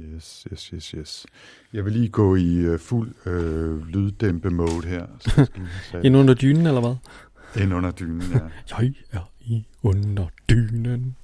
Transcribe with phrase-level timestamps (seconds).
[0.00, 1.26] Yes, yes, yes, yes.
[1.72, 5.06] Jeg vil lige gå i uh, fuld uh, lyddæmpe-mode her.
[5.20, 5.30] Så
[5.84, 6.96] skal Ind under dynen, eller hvad?
[7.62, 8.38] Ind under dynen, ja.
[8.80, 11.16] Jeg er i under dynen.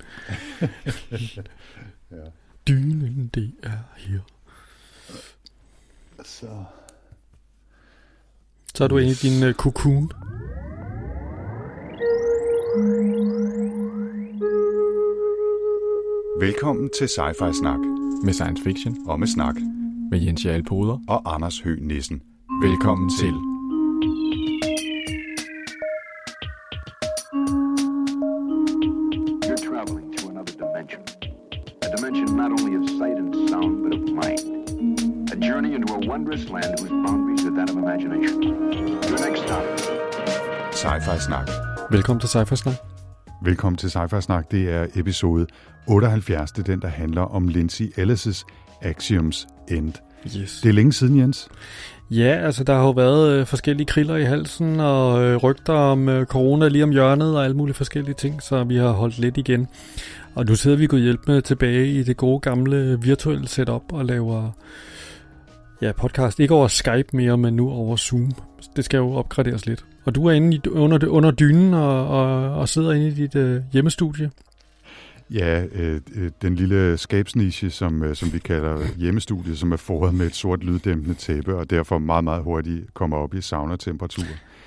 [2.10, 2.26] ja.
[2.68, 4.20] Dynen, det er her.
[6.24, 6.64] Så...
[8.74, 9.24] Så er du yes.
[9.24, 10.12] inde i din uh, cocoon.
[16.40, 17.95] Velkommen til Sci-Fi Snak.
[18.24, 18.96] Med science fiction.
[19.06, 19.54] Og med snak.
[20.10, 20.98] Med Jens Jarl Poder.
[21.08, 22.22] Og Anders Høgh Nissen.
[22.62, 23.34] Velkommen til.
[29.46, 31.00] You're traveling to another dimension.
[31.86, 34.40] A dimension not only of sight and sound, but of mind.
[35.34, 38.42] A journey into a wondrous land whose boundaries are that of imagination.
[39.10, 39.64] Your next stop.
[40.72, 41.48] Sci-Fi Snak.
[41.90, 42.95] Velkommen til Sci-Fi Snak.
[43.42, 44.50] Velkommen til Sci-Fi Snak.
[44.50, 45.46] Det er episode
[45.86, 46.52] 78.
[46.52, 48.44] Det er den, der handler om Lindsay Ellis'
[48.82, 49.92] Axioms End.
[50.36, 50.60] Yes.
[50.62, 51.48] Det er længe siden, Jens.
[52.10, 56.08] Ja, altså der har jo været øh, forskellige kriller i halsen, og øh, rygter om
[56.08, 59.36] øh, corona lige om hjørnet, og alle mulige forskellige ting, så vi har holdt lidt
[59.36, 59.68] igen.
[60.34, 64.04] Og nu sidder vi gået hjælp med tilbage i det gode gamle virtuelle setup og
[64.04, 64.50] laver
[65.82, 66.40] ja, podcast.
[66.40, 68.32] Ikke over Skype mere, men nu over Zoom.
[68.76, 69.84] Det skal jo opgraderes lidt.
[70.04, 73.34] Og du er inde i, under, under dynen og, og, og sidder inde i dit
[73.34, 74.30] øh, hjemmestudie.
[75.30, 80.14] Ja, øh, øh, den lille skabsniche, som, øh, som vi kalder hjemmestudie, som er foret
[80.14, 84.24] med et sort lyddæmpende tæppe, og derfor meget, meget hurtigt kommer op i sauna-temperatur.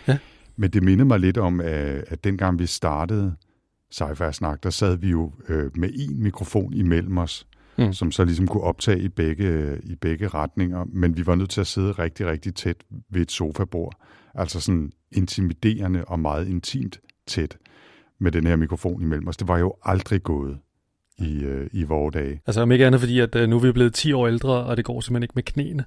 [0.08, 0.18] Ja.
[0.58, 3.36] Men det minder mig lidt om, at, at dengang vi startede
[3.92, 7.48] sci Snak, der sad vi jo øh, med en mikrofon imellem os,
[7.80, 7.94] mm.
[7.94, 11.62] som så ligesom kunne optage i begge, i begge retninger, men vi var nødt til
[11.62, 13.96] at sidde rigtig, rigtig tæt ved et sofabord.
[14.36, 17.58] Altså sådan intimiderende og meget intimt tæt
[18.20, 19.38] med den her mikrofon imellem os.
[19.38, 20.60] Det var jo aldrig gået
[21.22, 22.42] i, øh, i vore dage.
[22.48, 24.78] Altså om ikke andet fordi, at øh, nu er vi blevet 10 år ældre, og
[24.78, 25.86] det går simpelthen ikke med knæene.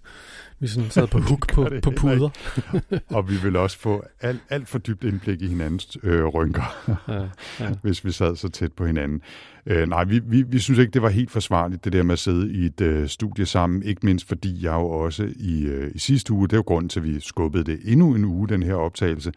[0.59, 2.29] Vi sådan sad på huk på, på puder.
[3.17, 6.77] og vi vil også få alt, alt for dybt indblik i hinandens øh, rynker,
[7.09, 7.23] ja,
[7.61, 7.73] ja.
[7.83, 9.23] hvis vi sad så tæt på hinanden.
[9.67, 12.19] Øh, nej, vi, vi, vi synes ikke, det var helt forsvarligt, det der med at
[12.19, 13.83] sidde i et øh, studie sammen.
[13.83, 16.89] Ikke mindst fordi jeg jo også i, øh, i sidste uge, det er jo grunden
[16.89, 19.33] til, at vi skubbede det endnu en uge, den her optagelse,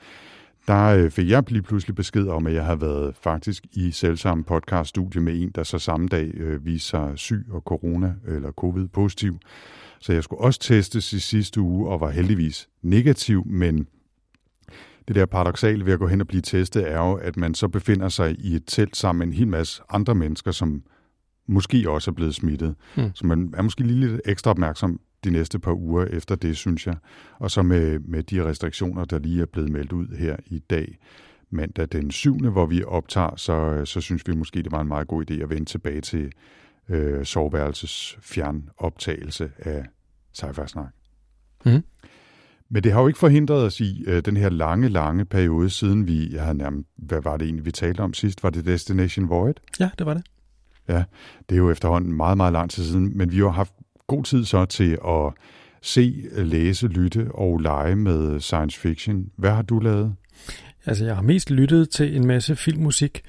[0.68, 4.44] der øh, fik jeg lige pludselig besked om, at jeg har været faktisk i selvsamme
[4.44, 9.40] podcaststudie med en, der så samme dag øh, viste sig syg og corona eller covid-positiv.
[10.00, 13.88] Så jeg skulle også testes i sidste uge og var heldigvis negativ, men
[15.08, 17.68] det der paradoxale ved at gå hen og blive testet er jo, at man så
[17.68, 20.84] befinder sig i et telt sammen med en hel masse andre mennesker, som
[21.48, 22.76] måske også er blevet smittet.
[22.98, 23.12] Mm.
[23.14, 26.88] Så man er måske lige lidt ekstra opmærksom de næste par uger efter det, synes
[26.88, 26.96] jeg.
[27.40, 30.98] Og så med, med de restriktioner, der lige er blevet meldt ud her i dag,
[31.50, 35.08] mandag den 7., hvor vi optager, så, så synes vi måske, det var en meget
[35.08, 36.32] god idé at vende tilbage til
[36.90, 39.86] øh, soveværelses fjernoptagelse af
[40.34, 40.46] sci
[41.66, 41.84] mm.
[42.70, 46.08] Men det har jo ikke forhindret os i øh, den her lange, lange periode, siden
[46.08, 48.44] vi, jeg havde nærmest, hvad var det egentlig, vi talte om sidst?
[48.44, 49.54] Var det Destination Void?
[49.80, 50.24] Ja, det var det.
[50.88, 51.04] Ja,
[51.50, 53.74] det er jo efterhånden meget, meget lang tid siden, men vi har haft
[54.08, 55.34] god tid så til at
[55.82, 59.30] se, læse, lytte og lege med science fiction.
[59.36, 60.16] Hvad har du lavet?
[60.86, 63.22] Altså, jeg har mest lyttet til en masse filmmusik.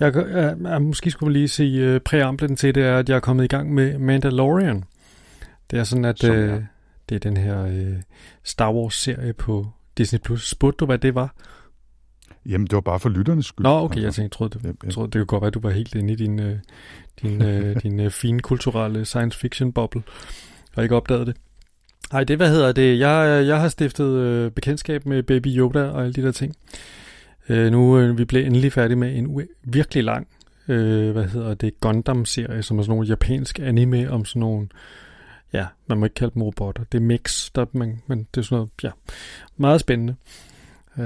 [0.00, 3.20] Jeg, jeg, jeg måske skulle lige sige uh, præamblen til det, er, at jeg er
[3.20, 4.84] kommet i gang med Mandalorian.
[5.70, 6.56] Det er sådan, at Som, ja.
[6.56, 6.62] uh,
[7.08, 8.00] det er den her uh,
[8.44, 9.66] Star Wars-serie på
[9.98, 10.18] Disney+.
[10.18, 10.50] Plus.
[10.50, 11.34] Spurgte du, hvad det var?
[12.46, 13.64] Jamen, det var bare for lytternes skyld.
[13.64, 15.70] Nå, okay, jeg tænkte, troede, det, jeg troede, det kunne godt være, at du var
[15.70, 16.52] helt inde i din, uh,
[17.22, 20.02] din, uh, din uh, fine kulturelle science fiction boble,
[20.76, 21.36] og ikke opdaget det.
[22.12, 22.98] Nej, det hvad hedder det?
[22.98, 26.54] Jeg, jeg har stiftet uh, bekendtskab med Baby Yoda og alle de der ting.
[27.50, 30.26] Uh, nu uh, vi blev endelig færdige med en virkelig lang,
[30.68, 34.68] uh, hvad hedder det, Gundam-serie, som er sådan nogle japansk anime om sådan nogle,
[35.52, 38.44] ja, man må ikke kalde dem robotter, det er mix, der, man, men det er
[38.44, 38.90] sådan noget, ja,
[39.56, 40.14] meget spændende.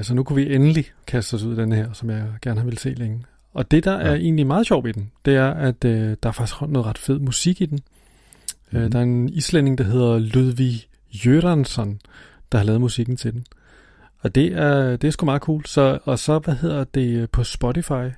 [0.02, 2.64] Så nu kunne vi endelig kaste os ud af den her, som jeg gerne har
[2.64, 3.24] ville se længe.
[3.52, 4.06] Og det, der ja.
[4.06, 6.98] er egentlig meget sjovt i den, det er, at øh, der er faktisk noget ret
[6.98, 7.80] fed musik i den.
[8.70, 8.78] Mm.
[8.78, 12.00] Øh, der er en islænding, der hedder Ludvig Jørgensen,
[12.52, 13.44] der har lavet musikken til den.
[14.20, 15.66] Og det er, det er sgu meget cool.
[15.66, 18.10] Så, og så, hvad hedder det, øh, på Spotify,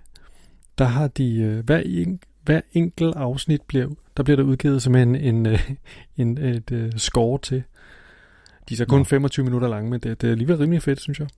[0.79, 4.95] der har de, øh, hver, en, hver enkelt afsnit, bliver, der bliver der udgivet som
[4.95, 5.71] en, en, øh,
[6.17, 7.63] en et, et score til.
[8.69, 9.05] De er så kun ja.
[9.05, 11.29] 25 minutter lange, men det, det er alligevel rimelig fedt, synes jeg.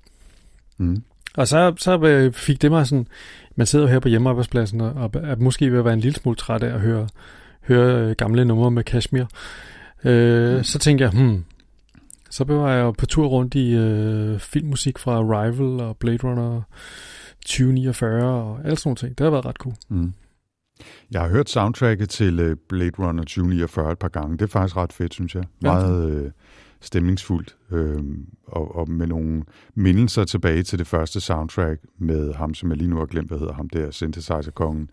[0.78, 1.02] Mm.
[1.36, 3.06] Og så, så øh, fik det mig sådan,
[3.56, 6.18] man sidder jo her på hjemmearbejdspladsen, og, og er måske ved at være en lille
[6.18, 7.08] smule træt af at høre,
[7.62, 9.24] høre øh, gamle numre med Kashmir.
[10.04, 10.64] Øh, mm.
[10.64, 11.44] Så tænkte jeg, hmm,
[12.30, 16.62] så var jeg jo på tur rundt i øh, filmmusik fra Arrival og Blade Runner
[17.46, 19.18] 2049 og alle sådan nogle ting.
[19.18, 19.74] Det har været ret cool.
[19.88, 20.12] Mm.
[21.10, 24.32] Jeg har hørt soundtracket til øh, Blade Runner 2049 et par gange.
[24.38, 25.44] Det er faktisk ret fedt, synes jeg.
[25.60, 26.30] Meget øh,
[26.82, 28.04] stemningsfuldt, øh,
[28.46, 29.44] og, og med nogle
[29.74, 33.38] mindelser tilbage til det første soundtrack med ham, som jeg lige nu har glemt, hvad
[33.38, 34.90] hedder ham der, Synthesizer-kongen.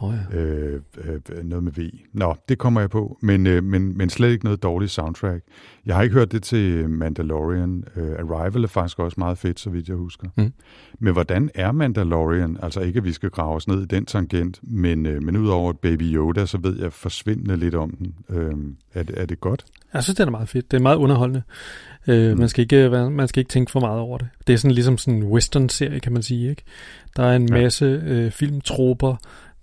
[0.00, 0.38] Oh ja.
[0.38, 1.80] øh, øh, noget med V.
[2.12, 5.44] Nå, det kommer jeg på, men, øh, men, men slet ikke noget dårligt soundtrack.
[5.86, 7.84] Jeg har ikke hørt det til Mandalorian.
[7.96, 10.28] Øh, Arrival er faktisk også meget fedt, så vidt jeg husker.
[10.36, 10.52] Mm.
[10.98, 12.56] Men hvordan er Mandalorian?
[12.62, 15.72] Altså ikke, at vi skal grave os ned i den tangent, men, øh, men udover
[15.72, 18.14] Baby Yoda, så ved jeg forsvindende lidt om den.
[18.30, 18.54] Øh,
[18.94, 19.64] er, det, er det godt?
[19.94, 20.70] Jeg synes, det er meget fedt.
[20.70, 21.42] Det er meget underholdende.
[22.06, 22.38] Øh, mm.
[22.38, 24.28] man, skal ikke, man skal ikke tænke for meget over det.
[24.46, 26.50] Det er sådan ligesom sådan en western-serie, kan man sige.
[26.50, 26.62] ikke.
[27.16, 29.16] Der er en masse øh, filmtroper,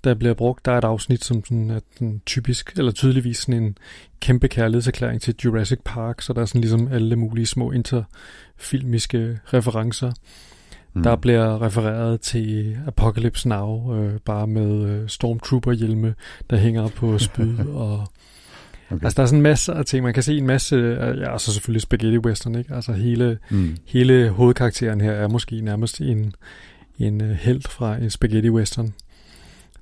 [0.03, 0.65] der bliver brugt.
[0.65, 3.77] Der er et afsnit, som sådan er sådan typisk, eller tydeligvis sådan en
[4.19, 10.11] kæmpe kærlighedserklæring til Jurassic Park, så der er sådan ligesom alle mulige små interfilmiske referencer.
[10.93, 11.03] Mm.
[11.03, 16.13] Der bliver refereret til Apocalypse Now, øh, bare med øh, Stormtrooper-hjelme,
[16.49, 18.07] der hænger på spyd, og
[18.91, 19.05] Okay.
[19.05, 20.03] Altså, der er sådan en masse af ting.
[20.03, 20.75] Man kan se en masse,
[21.17, 22.73] ja, og så selvfølgelig spaghetti western, ikke?
[22.75, 23.77] Altså, hele, mm.
[23.85, 26.33] hele hovedkarakteren her er måske nærmest en,
[26.99, 28.93] en uh, held fra en spaghetti western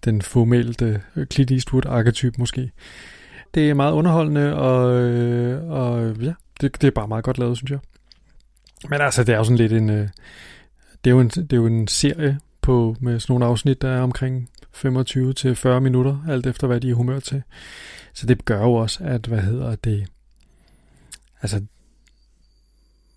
[0.05, 1.01] den formelle
[1.31, 2.71] Clint Eastwood-arketyp måske.
[3.53, 7.57] Det er meget underholdende, og, øh, og ja, det, det er bare meget godt lavet,
[7.57, 7.79] synes jeg.
[8.89, 9.89] Men altså, det er jo sådan lidt en...
[9.89, 10.07] Øh,
[11.03, 13.89] det er jo en, det er jo en serie på, med sådan nogle afsnit, der
[13.89, 17.43] er omkring 25-40 minutter, alt efter hvad de er humør til.
[18.13, 20.07] Så det gør jo også, at, hvad hedder det,
[21.41, 21.61] altså,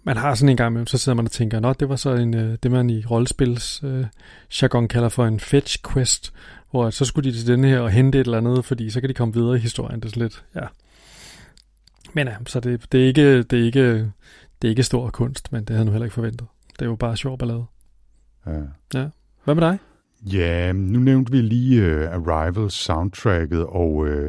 [0.05, 2.15] man har sådan en gang imellem, så sidder man og tænker, nå, det var så
[2.15, 4.07] en, øh, det man i rollespils øh,
[4.63, 6.33] jargon kalder for en fetch quest,
[6.75, 9.09] hvor så skulle de til denne her og hente et eller andet, fordi så kan
[9.09, 10.00] de komme videre i historien.
[10.00, 10.67] Det er lidt, ja.
[12.12, 13.94] Men ja, så det, det, er ikke, det, er ikke,
[14.62, 16.47] det er ikke stor kunst, men det havde jeg nu heller ikke forventet.
[16.73, 17.65] Det er jo bare sjov ballade.
[18.47, 18.61] Ja.
[18.94, 19.09] ja.
[19.44, 19.79] Hvad med dig?
[20.32, 24.26] Ja, nu nævnte vi lige uh, Arrival soundtracket, og uh,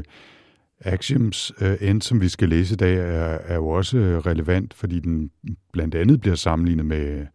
[0.86, 5.00] Axiom's uh, End, som vi skal læse i dag, er, er jo også relevant, fordi
[5.00, 5.32] den
[5.74, 7.26] blandt andet bliver sammenlignet med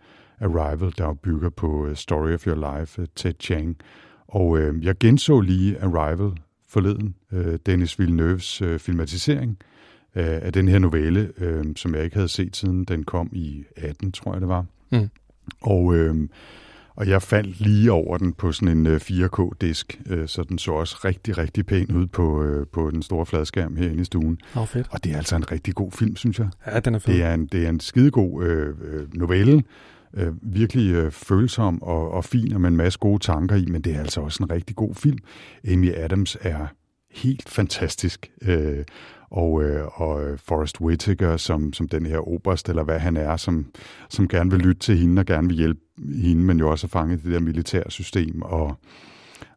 [0.41, 3.77] Arrival, der bygger på Story of Your Life, Ted Chiang.
[4.31, 6.31] Og øh, jeg genså lige Arrival
[6.69, 9.59] forleden, øh, Dennis Villeneuves øh, filmatisering
[10.17, 13.65] øh, af den her novelle, øh, som jeg ikke havde set siden den kom i
[13.77, 14.65] 18, tror jeg det var.
[14.93, 15.09] Mm.
[15.61, 16.29] Og, øh,
[16.95, 20.97] og jeg faldt lige over den på sådan en 4K-disk, øh, så den så også
[21.05, 24.39] rigtig, rigtig pæn ud på, øh, på den store fladskærm herinde i stuen.
[24.57, 24.87] Oh, fedt.
[24.91, 26.49] Og det er altså en rigtig god film, synes jeg.
[26.67, 27.15] Ja, den er fed.
[27.15, 28.75] Det er en, det er en skidegod øh,
[29.15, 29.63] novelle,
[30.15, 33.83] øh, virkelig øh, følsom og, og fin og med en masse gode tanker i, men
[33.83, 35.19] det er altså også en rigtig god film.
[35.69, 36.67] Amy Adams er
[37.11, 38.31] helt fantastisk.
[38.43, 38.85] Øh,
[39.31, 43.67] og, øh, og Forrest Whitaker som, som den her oberst, eller hvad han er, som,
[44.09, 45.81] som gerne vil lytte til hende og gerne vil hjælpe
[46.23, 48.77] hende, men jo også fanget i det der militære system, og,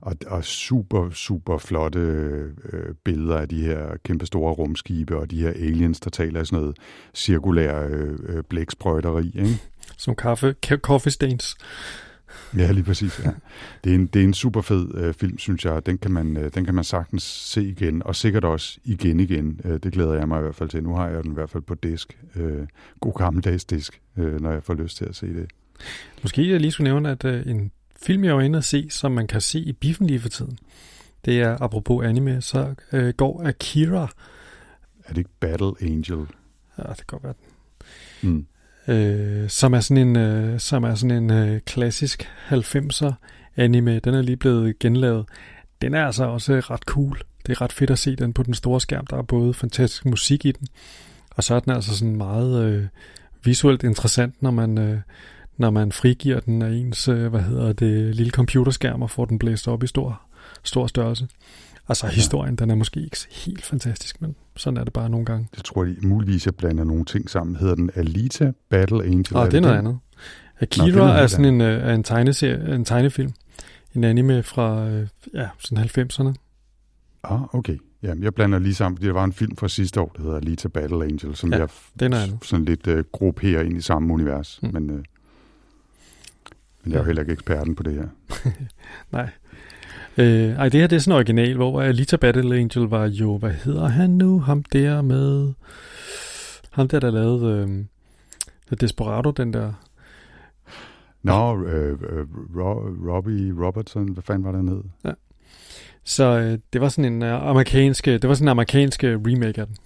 [0.02, 5.42] og, og super, super flotte øh, billeder af de her kæmpe store rumskibe, og de
[5.42, 6.78] her aliens, der taler af sådan noget
[7.14, 9.62] cirkulær øh, øh blæksprøjteri, ikke?
[9.98, 11.56] Som kaffe, coffee stains.
[12.58, 13.22] Ja, lige præcis.
[13.24, 13.32] Ja.
[13.84, 15.86] Det, er en, det er en super fed øh, film, synes jeg.
[15.86, 19.62] Den kan, man, øh, den kan man sagtens se igen, og sikkert også igen igen.
[19.66, 20.84] Øh, det glæder jeg mig i hvert fald til.
[20.84, 22.18] Nu har jeg den i hvert fald på disk.
[22.36, 22.68] Øh,
[23.00, 25.52] god gammeldags disk, øh, når jeg får lyst til at se det.
[26.22, 29.12] Måske jeg lige skulle nævne, at øh, en film, jeg var inde at se, som
[29.12, 30.58] man kan se i biffen lige for tiden,
[31.26, 34.10] det er, apropos anime, så øh, går Akira.
[35.06, 36.28] Er det ikke Battle Angel?
[36.78, 37.34] Ja, det kan godt være
[38.22, 38.30] den.
[38.30, 38.46] Mm
[38.88, 43.14] øh, som er sådan en, øh, som er sådan en øh, klassisk 90'er
[43.56, 44.00] anime.
[44.00, 45.26] Den er lige blevet genlavet.
[45.82, 47.22] Den er altså også ret cool.
[47.46, 49.08] Det er ret fedt at se den på den store skærm.
[49.08, 50.68] Der er både fantastisk musik i den,
[51.36, 52.86] og så er den altså sådan meget øh,
[53.44, 55.00] visuelt interessant, når man, øh,
[55.58, 59.40] når man frigiver den af ens, øh, hvad hedder det, lille computerskærm og får den
[59.40, 60.22] blæst op i stor,
[60.64, 61.28] stor størrelse.
[61.90, 65.48] Altså historien, den er måske ikke helt fantastisk, men sådan er det bare nogle gange.
[65.56, 67.56] Jeg tror, de muligvis jeg blander nogle ting sammen.
[67.56, 69.38] Hedder den Alita Battle Angel?
[69.38, 70.00] Ah, det er noget andet.
[70.60, 73.34] Akira Nå, er, er sådan en, uh, en, tegneserie, en tegnefilm.
[73.96, 76.34] En anime fra uh, ja, sådan 90'erne.
[77.24, 77.78] Ah, okay.
[78.04, 80.38] Jamen, jeg blander lige sammen, fordi der var en film fra sidste år, der hedder
[80.38, 84.14] Alita Battle Angel, som ja, jeg den er sådan lidt uh, grupperer ind i samme
[84.14, 84.60] univers.
[84.64, 84.70] Mm.
[84.74, 85.06] Men, uh, men
[86.86, 88.08] jeg er jo heller ikke eksperten på det her.
[89.18, 89.30] Nej.
[90.18, 93.52] Øh, ej, det her det er sådan original, hvor Alita Battle Angel var jo, hvad
[93.52, 94.40] hedder han nu?
[94.40, 95.54] Ham der med...
[96.72, 97.86] Ham der, der lavede
[98.72, 99.74] øh, Desperado, den der...
[101.24, 102.26] Nå, no, øh, øh,
[103.10, 104.84] Robbie Robertson, hvad fanden var det, han hed?
[105.06, 105.12] Ja.
[106.04, 109.68] Så øh, det var sådan en uh, amerikanske, det var sådan en amerikanske remake af
[109.68, 109.78] den.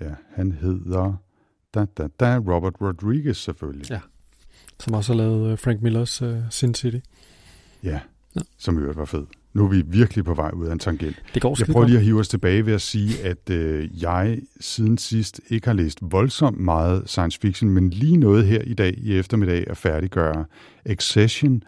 [0.00, 1.14] Ja, han hedder
[1.74, 3.90] da, da, da, Robert Rodriguez selvfølgelig.
[3.90, 4.00] Ja,
[4.78, 6.98] som også har lavet uh, Frank Millers uh, Sin City.
[7.82, 8.00] Ja,
[8.36, 8.40] ja.
[8.58, 9.26] som i øvrigt var fed.
[9.52, 11.22] nu er vi virkelig på vej ud af en tangent.
[11.34, 14.38] Det går Jeg prøver lige at hive os tilbage ved at sige, at øh, jeg
[14.60, 18.94] siden sidst ikke har læst voldsomt meget science fiction, men lige noget her i dag
[18.98, 20.44] i eftermiddag at færdiggøre
[20.86, 21.62] Accession,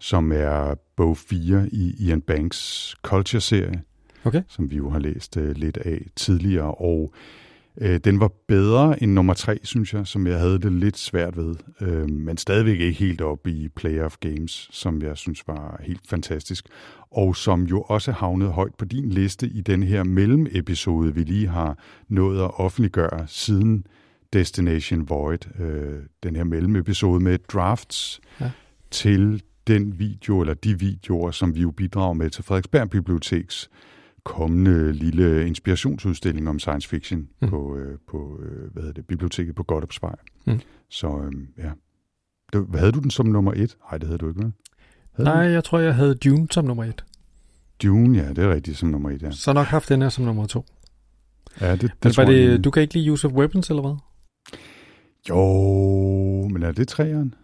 [0.00, 3.82] som er bog 4 i Ian Banks Culture-serie,
[4.24, 4.42] okay.
[4.48, 7.45] som vi jo har læst øh, lidt af tidligere, og øh,
[7.80, 11.54] den var bedre end nummer 3, synes jeg, som jeg havde det lidt svært ved,
[11.80, 16.08] øh, men stadigvæk ikke helt op i Player of Games, som jeg synes var helt
[16.08, 16.66] fantastisk,
[17.10, 21.46] og som jo også havnede højt på din liste i den her mellemepisode, vi lige
[21.46, 21.78] har
[22.08, 23.86] nået at offentliggøre siden
[24.32, 28.50] Destination Void, øh, den her mellemepisode med drafts ja.
[28.90, 33.70] til den video, eller de videoer, som vi jo bidrager med til Frederiksberg Biblioteks
[34.26, 37.48] kommende lille inspirationsudstilling om science fiction mm.
[37.48, 40.16] på, øh, på øh, hvad hedder det, biblioteket på Godopsvej.
[40.46, 40.60] Mm.
[40.88, 41.70] Så øh, ja.
[42.52, 43.76] Det, havde du den som nummer et?
[43.90, 44.52] Nej, det havde du ikke, vel?
[45.12, 45.50] Havde Nej, du?
[45.50, 47.04] jeg tror, jeg havde Dune som nummer et.
[47.82, 49.30] Dune, ja, det er rigtigt som nummer et, ja.
[49.30, 50.64] Så nok haft den her som nummer to.
[51.60, 53.82] Ja, det, det men tror det, jeg, Du kan ikke lide Use of Weapons, eller
[53.82, 53.96] hvad?
[55.28, 57.34] Jo, men er det træeren?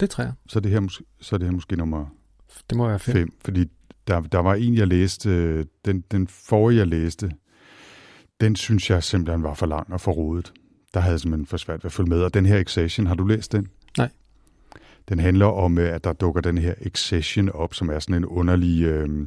[0.00, 0.34] Det er træeren.
[0.48, 2.06] Så er det her, så er det her måske nummer
[2.70, 3.14] det må være fem.
[3.14, 3.70] fem fordi
[4.08, 7.30] der, der var en, jeg læste, den, den forrige, jeg læste,
[8.40, 10.52] den synes jeg simpelthen var for lang og for rodet.
[10.94, 12.22] Der havde jeg simpelthen for svært ved at følge med.
[12.22, 13.68] Og den her Accession, har du læst den?
[13.98, 14.08] Nej.
[15.08, 18.26] Den handler om, øh, at der dukker den her Accession op, som er sådan en
[18.26, 18.82] underlig...
[18.82, 19.26] Øh,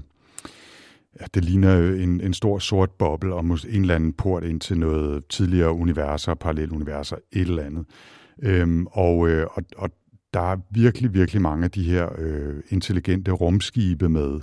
[1.19, 4.77] ja, det ligner en, en stor sort boble og en eller anden port ind til
[4.77, 7.85] noget tidligere universer, paralleluniverser, et eller andet.
[8.43, 9.89] Øhm, og, øh, og, og
[10.33, 14.39] der er virkelig, virkelig mange af de her øh, intelligente rumskibe med,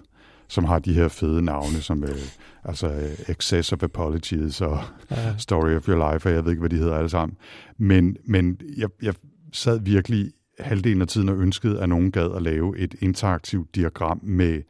[0.49, 2.19] som har de her fede navne, som øh,
[2.65, 5.37] altså øh, Excess of Apologies og ja.
[5.39, 7.37] Story of Your Life, og jeg ved ikke, hvad de hedder alle sammen.
[7.79, 9.15] Men, men jeg, jeg
[9.53, 14.21] sad virkelig halvdelen af tiden og ønskede, at nogen gad at lave et interaktivt diagram
[14.23, 14.63] med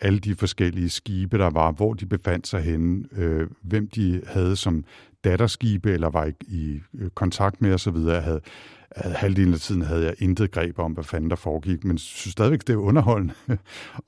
[0.00, 4.56] alle de forskellige skibe, der var, hvor de befandt sig henne, øh, hvem de havde
[4.56, 4.84] som
[5.24, 7.96] datterskibe, eller var i, i kontakt med osv.
[7.96, 8.40] Havde,
[8.96, 12.60] halvdelen af tiden havde jeg intet greb om, hvad fanden der foregik, men synes stadigvæk,
[12.60, 13.34] det er underholdende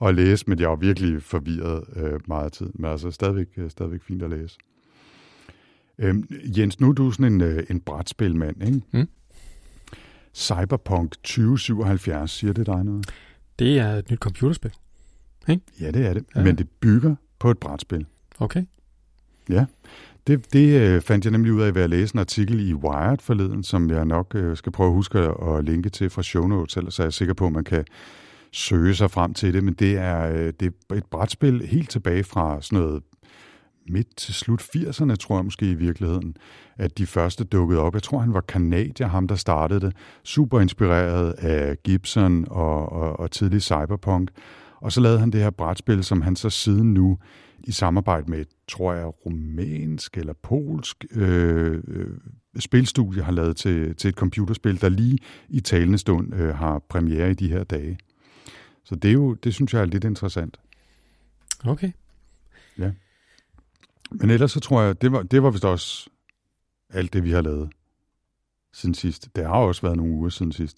[0.07, 2.71] at læse, men jeg var virkelig forvirret øh, meget tid.
[2.75, 4.59] Men altså stadigvæk, øh, stadigvæk fint at læse.
[5.99, 8.83] Øhm, Jens, nu er du sådan en, øh, en brætspilmand, ikke?
[8.93, 9.09] Mm.
[10.35, 13.07] Cyberpunk 2077, siger det dig noget?
[13.59, 14.73] Det er et nyt computerspil,
[15.49, 15.63] ikke?
[15.81, 16.43] Ja, det er det, ja.
[16.43, 18.07] men det bygger på et brætspil.
[18.39, 18.65] Okay.
[19.49, 19.65] Ja,
[20.27, 23.19] det, det øh, fandt jeg nemlig ud af ved at læse en artikel i Wired
[23.21, 26.77] forleden, som jeg nok øh, skal prøve at huske at linke til fra show notes,
[26.77, 27.85] ellers er jeg sikker på, at man kan
[28.53, 29.65] søge sig frem til det.
[29.65, 33.03] Men det er, øh, det er et brætspil helt tilbage fra sådan noget
[33.89, 36.37] midt til slut 80'erne, tror jeg måske i virkeligheden,
[36.77, 37.95] at de første dukkede op.
[37.95, 39.97] Jeg tror, han var kanadier, ham der startede det.
[40.23, 44.31] Super inspireret af Gibson og, og, og tidlig cyberpunk.
[44.81, 47.19] Og så lavede han det her brætspil, som han så siden nu
[47.65, 52.19] i samarbejde med, tror jeg, rumænsk eller polsk øh, øh,
[52.59, 57.31] spilstudie har lavet til, til et computerspil, der lige i talende stund øh, har premiere
[57.31, 57.99] i de her dage.
[58.85, 60.61] Så det, er jo, det synes jeg er lidt interessant.
[61.65, 61.91] Okay.
[62.79, 62.91] Ja.
[64.11, 66.11] Men ellers så tror jeg, det var, det var vist også
[66.91, 67.71] alt det, vi har lavet
[68.75, 69.29] siden sidst.
[69.37, 70.77] Det har også været nogle uger siden sidst.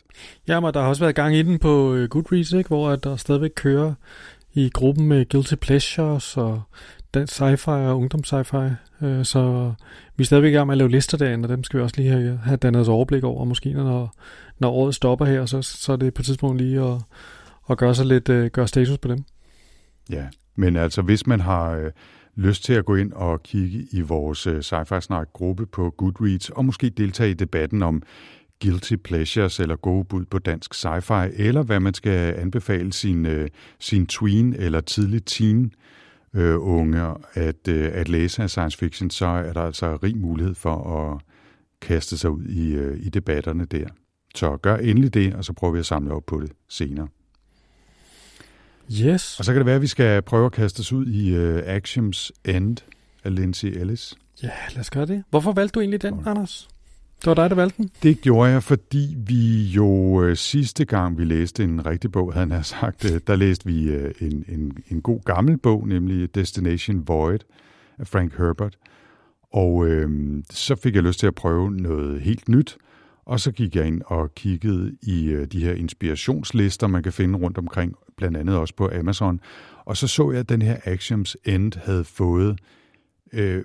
[0.48, 2.68] Ja, men der har også været gang i den på øh, Goodreads, ikke?
[2.68, 3.94] hvor der stadigvæk kører
[4.54, 6.62] i gruppen med Guilty Pleasures og
[7.14, 8.70] dansk sci-fi og ungdoms sci-fi.
[9.06, 9.72] Øh, så
[10.16, 11.96] vi er stadigvæk i gang med at lave lister derinde, og dem skal vi også
[11.96, 13.44] lige have, have dannet os overblik over.
[13.44, 14.14] Måske når,
[14.58, 17.00] når året stopper her, så, så er det på et tidspunkt lige at,
[17.70, 19.24] at gøre, sig lidt, uh, gøre status på dem.
[20.10, 20.26] Ja,
[20.56, 21.90] men altså hvis man har
[22.36, 26.50] lyst til at gå ind og kigge i vores øh, sci-fi snak gruppe på Goodreads,
[26.50, 28.02] og måske deltage i debatten om
[28.62, 33.48] guilty pleasures eller gode bud på dansk sci-fi, eller hvad man skal anbefale sin, øh,
[33.80, 35.72] sin tween eller tidlig teen
[36.34, 40.54] øh, unge at, øh, at læse af science fiction, så er der altså rig mulighed
[40.54, 41.20] for at
[41.80, 43.86] kaste sig ud i, øh, i debatterne der.
[44.34, 47.08] Så gør endelig det, og så prøver vi at samle op på det senere.
[48.92, 49.38] Yes.
[49.38, 51.62] Og så kan det være, at vi skal prøve at kaste os ud i uh,
[51.64, 52.76] Actions End
[53.24, 54.14] af Lindsay Ellis.
[54.42, 55.24] Ja, lad os gøre det.
[55.30, 56.30] Hvorfor valgte du egentlig den, okay.
[56.30, 56.68] Anders?
[57.18, 57.90] Det var dig, der valgte den?
[58.02, 62.50] Det gjorde jeg, fordi vi jo øh, sidste gang, vi læste en rigtig bog, havde
[62.50, 67.08] han sagt, øh, der læste vi øh, en, en, en god gammel bog, nemlig Destination
[67.08, 67.40] Void
[67.98, 68.76] af Frank Herbert.
[69.52, 72.76] Og øh, så fik jeg lyst til at prøve noget helt nyt,
[73.24, 77.38] og så gik jeg ind og kiggede i øh, de her inspirationslister, man kan finde
[77.38, 79.40] rundt omkring, blandt andet også på Amazon.
[79.84, 82.58] Og så så jeg, at den her Axioms End havde fået
[83.32, 83.64] øh,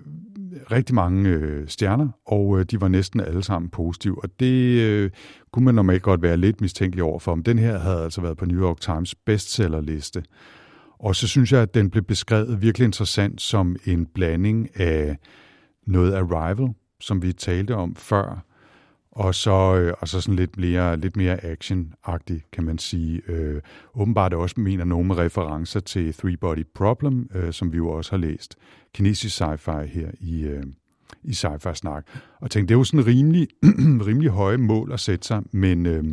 [0.72, 4.24] rigtig mange øh, stjerner, og øh, de var næsten alle sammen positive.
[4.24, 5.12] Og det øh,
[5.52, 7.36] kunne man normalt godt være lidt mistænkelig over for.
[7.36, 10.24] Men den her havde altså været på New York Times bestsellerliste.
[11.00, 15.18] Og så synes jeg, at den blev beskrevet virkelig interessant som en blanding af
[15.88, 18.46] noget Arrival, som vi talte om før,
[19.12, 23.22] og så, øh, og så sådan lidt mere, lidt mere actionagtig kan man sige.
[23.28, 23.62] Øh,
[23.96, 28.12] åbenbart også mener nogle med referencer til Three Body Problem, øh, som vi jo også
[28.12, 28.56] har læst.
[28.94, 30.64] Kinesisk sci-fi her i, øh,
[31.24, 32.06] i sci-fi snak.
[32.42, 33.48] Og tænkte, det er jo sådan rimelig,
[34.08, 36.04] rimelig høje mål at sætte sig, men øh,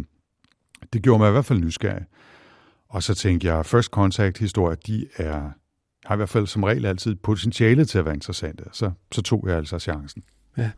[0.93, 2.05] det gjorde mig i hvert fald nysgerrig.
[2.89, 5.51] Og så tænkte jeg, First Contact-historier, de er,
[6.05, 8.65] har i hvert fald som regel altid potentiale til at være interessante.
[8.73, 10.23] Så, så tog jeg altså chancen.
[10.59, 10.71] Ja.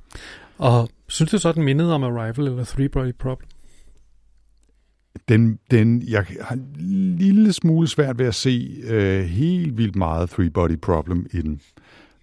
[0.59, 3.49] Og synes du så, den mindede om Arrival eller Three Body Problem?
[5.29, 6.77] Den, den, jeg har en
[7.19, 11.61] lille smule svært ved at se øh, helt vildt meget Three Body Problem i den.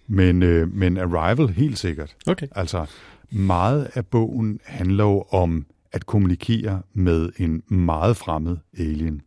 [0.06, 2.16] Men, øh, men Arrival helt sikkert.
[2.26, 2.46] Okay.
[2.54, 2.86] Altså,
[3.30, 9.20] meget af bogen handler jo om at kommunikere med en meget fremmed alien.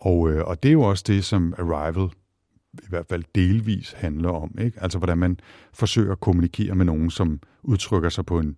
[0.00, 2.08] Og, øh, og det er jo også det, som Arrival
[2.74, 4.54] i hvert fald delvis handler om.
[4.60, 4.82] Ikke?
[4.82, 5.38] Altså hvordan man
[5.72, 8.56] forsøger at kommunikere med nogen, som udtrykker sig på en,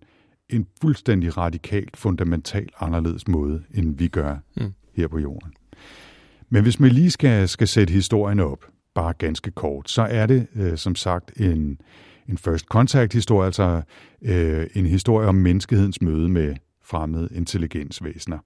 [0.49, 4.73] en fuldstændig radikalt, fundamentalt anderledes måde, end vi gør mm.
[4.93, 5.53] her på jorden.
[6.49, 10.47] Men hvis man lige skal, skal sætte historien op, bare ganske kort, så er det
[10.55, 11.81] øh, som sagt en,
[12.29, 13.81] en first contact historie, altså
[14.21, 18.37] øh, en historie om menneskehedens møde med fremmede intelligensvæsener.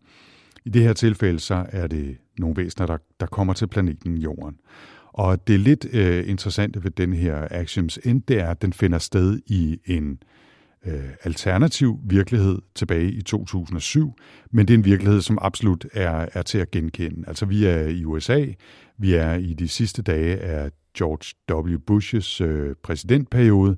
[0.66, 4.56] I det her tilfælde så er det nogle væsener, der, der kommer til planeten Jorden.
[5.18, 8.98] Og det lidt øh, interessante ved den her Actions End, det er, at den finder
[8.98, 10.20] sted i en
[10.86, 14.14] øh, alternativ virkelighed tilbage i 2007,
[14.52, 17.24] men det er en virkelighed, som absolut er, er til at genkende.
[17.28, 18.46] Altså vi er i USA,
[18.98, 21.78] vi er i de sidste dage af George W.
[21.88, 23.76] Bushes øh, præsidentperiode,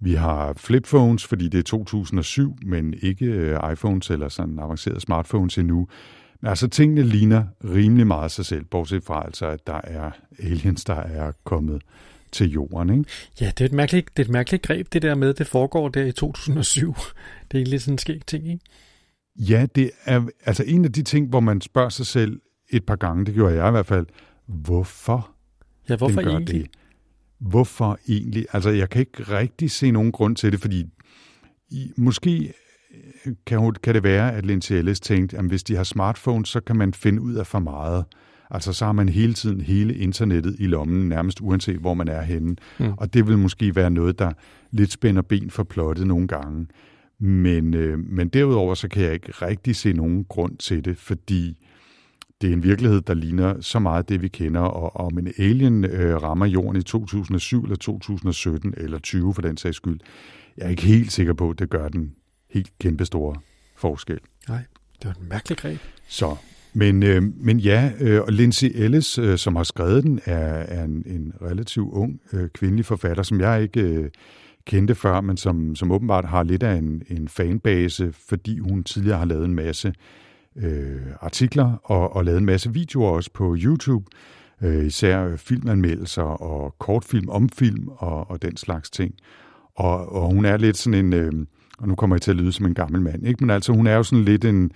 [0.00, 5.58] vi har flipphones, fordi det er 2007, men ikke øh, iPhones eller sådan avancerede smartphones
[5.58, 5.88] endnu.
[6.42, 10.94] Altså, tingene ligner rimelig meget sig selv, bortset fra altså, at der er aliens, der
[10.94, 11.82] er kommet
[12.32, 12.90] til jorden.
[12.90, 13.10] Ikke?
[13.40, 15.88] Ja, det er, et mærkeligt, det er et mærkeligt greb, det der med, det foregår
[15.88, 16.94] der i 2007.
[17.50, 18.64] Det er egentlig sådan en skæg ting, ikke?
[19.36, 22.96] Ja, det er altså en af de ting, hvor man spørger sig selv et par
[22.96, 24.06] gange, det gjorde jeg i hvert fald,
[24.46, 25.30] hvorfor
[25.88, 26.60] Ja, hvorfor den gør egentlig?
[26.60, 26.70] Det?
[27.38, 28.46] Hvorfor egentlig?
[28.52, 30.86] Altså, jeg kan ikke rigtig se nogen grund til det, fordi
[31.70, 32.52] i, måske
[33.46, 36.76] kan, kan det være, at Lindsay Ellis tænkte, at hvis de har smartphones, så kan
[36.76, 38.04] man finde ud af for meget.
[38.50, 42.22] Altså så har man hele tiden hele internettet i lommen, nærmest uanset hvor man er
[42.22, 42.56] henne.
[42.78, 42.92] Mm.
[42.96, 44.32] Og det vil måske være noget, der
[44.70, 46.66] lidt spænder ben for plottet nogle gange.
[47.18, 51.56] Men, øh, men derudover så kan jeg ikke rigtig se nogen grund til det, fordi
[52.40, 55.84] det er en virkelighed, der ligner så meget det, vi kender, og om en alien
[55.84, 60.00] øh, rammer jorden i 2007 eller 2017 eller 20 for den sags skyld,
[60.56, 62.12] jeg er ikke helt sikker på, at det gør den
[62.52, 63.36] helt kæmpestore
[63.76, 64.18] forskel.
[64.48, 64.62] Nej,
[65.02, 65.78] det var en mærkelig greb.
[66.08, 66.36] Så,
[66.74, 70.84] men, øh, men ja, øh, og Lindsay Ellis, øh, som har skrevet den, er, er
[70.84, 74.10] en, en relativt ung øh, kvindelig forfatter, som jeg ikke øh,
[74.64, 79.18] kendte før, men som, som åbenbart har lidt af en, en fanbase, fordi hun tidligere
[79.18, 79.94] har lavet en masse
[80.56, 84.06] øh, artikler og, og lavet en masse videoer også på YouTube,
[84.62, 89.14] øh, især filmanmeldelser og kortfilm om film og, og den slags ting.
[89.74, 91.12] Og, og hun er lidt sådan en...
[91.12, 91.32] Øh,
[91.82, 93.44] og nu kommer jeg til at lyde som en gammel mand, ikke?
[93.44, 94.70] men altså hun er jo sådan lidt en,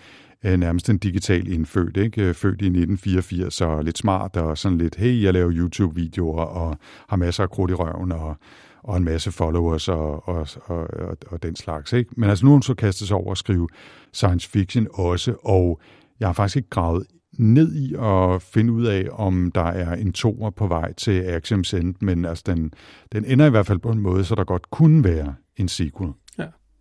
[0.44, 2.22] øh, nærmest en digital indfødt, ikke?
[2.22, 6.78] Øh, født i 1984 og lidt smart og sådan lidt, hey, jeg laver YouTube-videoer og
[7.08, 8.36] har masser af krudt i røven og,
[8.82, 11.92] og en masse followers og, og, og, og, og den slags.
[11.92, 12.10] Ikke?
[12.16, 13.68] Men altså nu har hun så kastet sig over at skrive
[14.12, 15.80] science fiction også, og
[16.20, 17.06] jeg har faktisk ikke gravet
[17.38, 21.64] ned i at finde ud af, om der er en toer på vej til Axiom
[21.74, 22.72] End, men altså den,
[23.12, 26.12] den ender i hvert fald på en måde, så der godt kunne være en sequel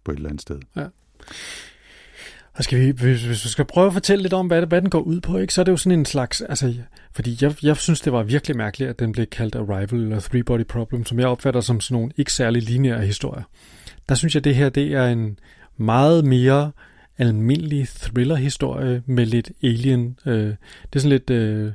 [0.06, 0.60] på et eller andet sted.
[0.76, 0.86] Ja.
[2.54, 4.82] Og skal vi, hvis, hvis vi skal prøve at fortælle lidt om, hvad, det, hvad
[4.82, 6.74] den går ud på, ikke, så er det jo sådan en slags, altså,
[7.12, 10.44] fordi jeg, jeg synes, det var virkelig mærkeligt, at den blev kaldt Arrival eller Three
[10.44, 13.44] Body Problem, som jeg opfatter som sådan nogle ikke særlig lineære historier.
[14.10, 15.40] Der synes jeg, det her, det er en
[15.78, 16.72] meget mere
[17.18, 20.20] almindelig thriller-historie med lidt alien.
[20.26, 21.72] Øh, det er sådan lidt øh,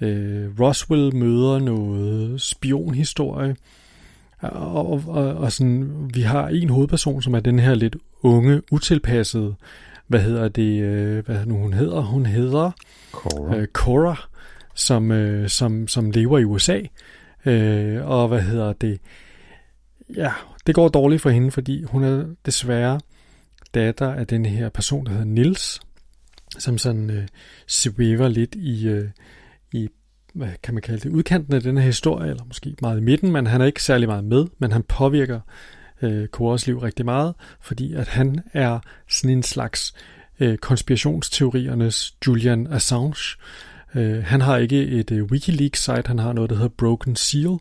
[0.00, 3.56] øh, Roswell møder noget spionhistorie,
[4.38, 8.62] og, og, og, og sådan, vi har en hovedperson, som er den her lidt unge,
[8.72, 9.54] utilpassede,
[10.06, 12.00] hvad hedder det, øh, hvad nu hun hedder?
[12.00, 12.70] Hun hedder
[13.12, 14.16] Cora, øh, Cora
[14.74, 16.80] som, øh, som, som lever i USA.
[17.46, 19.00] Øh, og hvad hedder det?
[20.16, 20.32] Ja,
[20.66, 23.00] det går dårligt for hende, fordi hun er desværre
[23.74, 25.80] datter af den her person, der hedder Nils,
[26.58, 27.28] som sådan øh,
[27.66, 29.08] svæver lidt i, øh,
[29.72, 29.88] i
[30.36, 33.32] hvad kan man kalde det, udkanten af den her historie, eller måske meget i midten,
[33.32, 35.40] men han er ikke særlig meget med, men han påvirker
[36.02, 39.94] øh, Koras liv rigtig meget, fordi at han er sådan en slags
[40.40, 43.36] øh, konspirationsteoriernes Julian Assange,
[43.96, 47.58] Øh, han har ikke et øh, Wikileaks-site, han har noget, der hedder Broken Seal,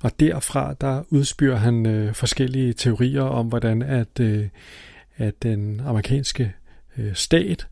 [0.00, 4.48] og derfra der udspyrer han øh, forskellige teorier om, hvordan at, øh,
[5.16, 6.54] at den amerikanske
[6.98, 7.66] øh, stat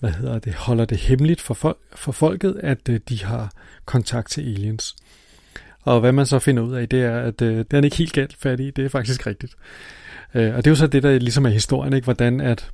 [0.00, 3.52] hvad hedder det, holder det hemmeligt for, folk, for folket, at øh, de har
[3.84, 4.96] kontakt til aliens.
[5.82, 8.12] Og hvad man så finder ud af, det er, at øh, det er ikke helt
[8.12, 8.70] galt fat i.
[8.70, 9.54] Det er faktisk rigtigt.
[10.34, 12.04] Øh, og det er jo så det, der ligesom er historien, ikke?
[12.04, 12.70] Hvordan at,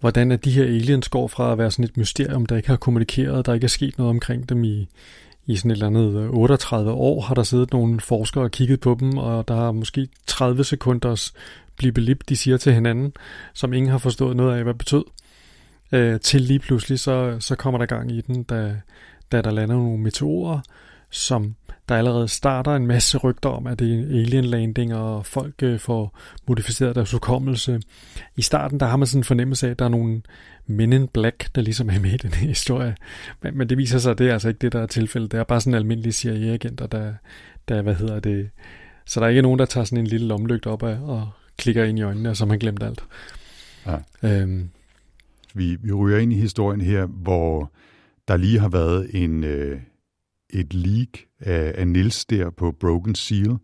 [0.00, 2.76] hvordan at de her aliens går fra at være sådan et mysterium, der ikke har
[2.76, 4.88] kommunikeret, der ikke er sket noget omkring dem i,
[5.46, 8.80] i sådan et eller andet øh, 38 år, har der siddet nogle forskere og kigget
[8.80, 11.32] på dem, og der har måske 30 sekunders
[11.76, 13.12] blibelip, de siger til hinanden,
[13.54, 15.04] som ingen har forstået noget af, hvad det betød.
[15.92, 18.76] Øh, til lige pludselig, så, så kommer der gang i den, da,
[19.32, 20.60] da der lander nogle meteorer,
[21.10, 21.54] som
[21.88, 25.54] der allerede starter en masse rygter om, at det er en alien landing, og folk
[25.62, 27.80] øh, får modificeret deres hukommelse.
[28.36, 30.22] I starten, der har man sådan en fornemmelse af, at der er nogle
[30.66, 32.96] men in black, der ligesom er med i den her historie.
[33.42, 35.32] Men, men det viser sig, at det er altså ikke det, der er tilfældet.
[35.32, 37.14] Det er bare sådan en almindelig CIA-agenter, der,
[37.68, 38.50] der, hvad hedder det...
[39.06, 41.84] Så der er ikke nogen, der tager sådan en lille lomlygt op af og klikker
[41.84, 43.04] ind i øjnene, og så har man glemt alt.
[43.86, 43.96] Ja.
[44.22, 44.68] Øhm.
[45.54, 47.72] Vi, vi ryger ind i historien her, hvor
[48.28, 49.44] der lige har været en...
[49.44, 49.80] Øh
[50.54, 51.08] et leak
[51.40, 53.56] af, af Nils der på Broken Seal,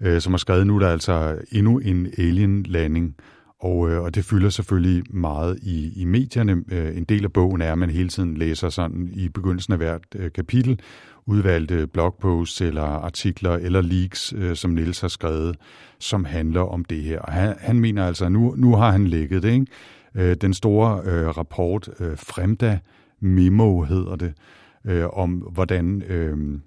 [0.00, 3.16] øh, som har skrevet, nu der er altså endnu en alien-landing,
[3.60, 6.62] og, øh, og det fylder selvfølgelig meget i, i medierne.
[6.72, 9.78] Øh, en del af bogen er, at man hele tiden læser sådan i begyndelsen af
[9.78, 10.80] hvert øh, kapitel,
[11.26, 15.56] udvalgte blogposts eller artikler eller leaks, øh, som Nils har skrevet,
[15.98, 17.20] som handler om det her.
[17.20, 19.52] Og han, han mener altså, at nu, nu har han lægget det.
[19.52, 19.66] Ikke?
[20.14, 22.78] Øh, den store øh, rapport, øh, Fremda
[23.20, 24.34] Memo hedder det,
[24.84, 26.60] øh, om hvordan øh,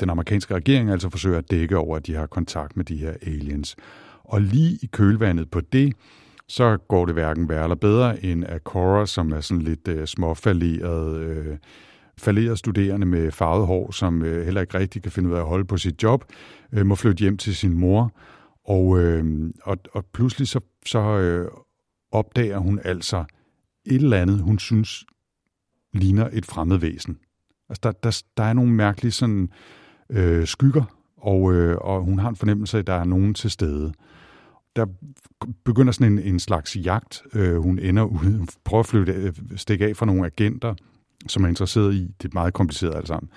[0.00, 3.14] den amerikanske regering altså forsøger at dække over, at de har kontakt med de her
[3.22, 3.76] aliens.
[4.24, 5.92] Og lige i kølvandet på det,
[6.48, 10.06] så går det hverken værre eller bedre end at Cora, som er sådan lidt øh,
[10.06, 11.56] småfalderet, øh,
[12.18, 15.46] falderet studerende med farvet hår, som øh, heller ikke rigtig kan finde ud af at
[15.46, 16.24] holde på sit job,
[16.72, 18.12] øh, må flytte hjem til sin mor.
[18.64, 21.48] Og, øh, og, og pludselig så, så øh,
[22.12, 23.24] opdager hun altså
[23.84, 25.04] et eller andet, hun synes
[25.92, 27.18] ligner et fremmed væsen.
[27.68, 29.50] Altså, der, der, der er nogle mærkelige sådan,
[30.10, 30.84] øh, skygger,
[31.16, 33.92] og, øh, og hun har en fornemmelse af, at der er nogen til stede.
[34.76, 34.86] Der
[35.64, 37.22] begynder sådan en, en slags jagt.
[37.34, 40.74] Øh, hun ender ude, hun prøver at flytte, øh, stikke af fra nogle agenter,
[41.26, 42.14] som er interesseret i.
[42.22, 43.30] Det er meget kompliceret alt sammen.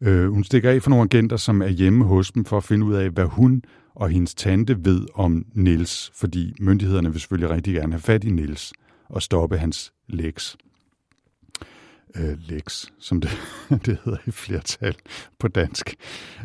[0.00, 2.86] Øh, hun stikker af fra nogle agenter, som er hjemme hos dem, for at finde
[2.86, 3.62] ud af, hvad hun
[3.98, 8.30] og hendes tante ved om Nils, fordi myndighederne vil selvfølgelig rigtig gerne have fat i
[8.30, 8.72] Nils
[9.08, 10.56] og stoppe hans læks
[12.16, 13.30] øh, leks, som det,
[13.86, 14.96] det hedder i flertal
[15.38, 15.94] på dansk.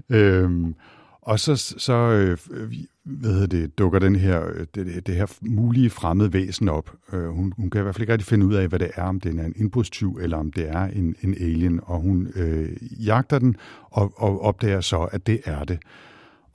[0.10, 0.76] Øhm,
[1.22, 2.38] og så, så øh,
[3.04, 6.96] hvad det, dukker den her, øh, det, det her mulige fremmede væsen op.
[7.13, 9.04] Øh, hun, hun kan i hvert fald ikke rigtig finde ud af, hvad det er,
[9.04, 11.80] om det er en indbrudstyv, eller om det er en, en alien.
[11.84, 13.56] Og hun øh, jagter den,
[13.92, 15.80] og, og opdager så, at det er det.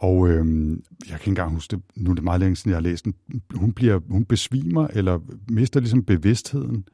[0.01, 2.77] Og øh, jeg kan ikke engang huske det, nu er det meget længe siden, jeg
[2.77, 3.15] har læst den.
[3.55, 6.85] Hun, bliver, hun besvimer, eller mister ligesom bevidstheden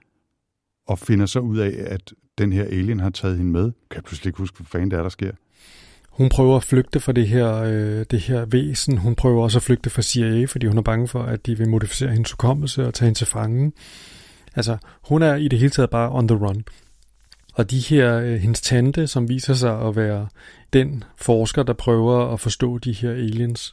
[0.86, 3.64] og finder så ud af, at den her alien har taget hende med.
[3.64, 5.32] Kan jeg pludselig ikke huske, hvad fanden det er, der sker.
[6.10, 8.98] Hun prøver at flygte fra det her, øh, det her væsen.
[8.98, 11.68] Hun prøver også at flygte fra CIA, fordi hun er bange for, at de vil
[11.68, 13.72] modificere hendes hukommelse og tage hende til fange.
[14.54, 14.76] Altså,
[15.08, 16.64] hun er i det hele taget bare on the run.
[17.54, 20.28] Og de her, øh, hendes tante, som viser sig at være
[20.72, 23.72] den forsker, der prøver at forstå de her aliens,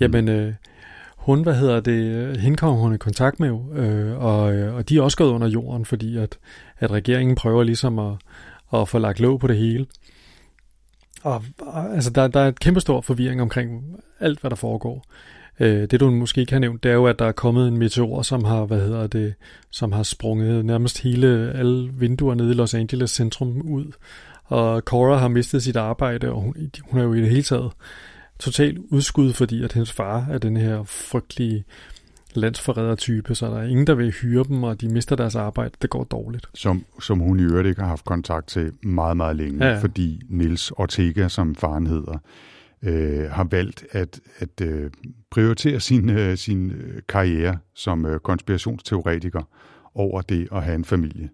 [0.00, 0.54] jamen, øh,
[1.16, 4.98] hun, hvad hedder det, hende kommer hun i kontakt med, øh, og, øh, og de
[4.98, 6.38] er også gået under jorden, fordi at,
[6.78, 8.14] at regeringen prøver ligesom at,
[8.74, 9.86] at få lagt låg på det hele.
[11.22, 15.04] Og, og altså, der, der er et kæmpe stor forvirring omkring alt, hvad der foregår.
[15.60, 17.78] Øh, det du måske ikke har nævnt, det er jo, at der er kommet en
[17.78, 19.34] meteor, som har, hvad hedder det,
[19.70, 23.92] som har sprunget nærmest hele alle vinduer nede i Los Angeles centrum ud.
[24.44, 27.70] Og Cora har mistet sit arbejde, og hun, hun er jo i det hele taget
[28.38, 31.64] total udskud, fordi at hendes far er den her frygtelige
[32.34, 35.70] landsforræder-type, så der er ingen, der vil hyre dem, og de mister deres arbejde.
[35.82, 36.46] Det går dårligt.
[36.54, 39.78] Som, som hun i øvrigt ikke har haft kontakt til meget, meget længe, ja.
[39.78, 42.18] fordi Nils Ortega, som faren hedder,
[42.84, 44.90] øh, har valgt at, at øh,
[45.30, 49.42] prioritere sin, øh, sin øh, karriere som øh, konspirationsteoretiker
[49.94, 51.30] over det at have en familie.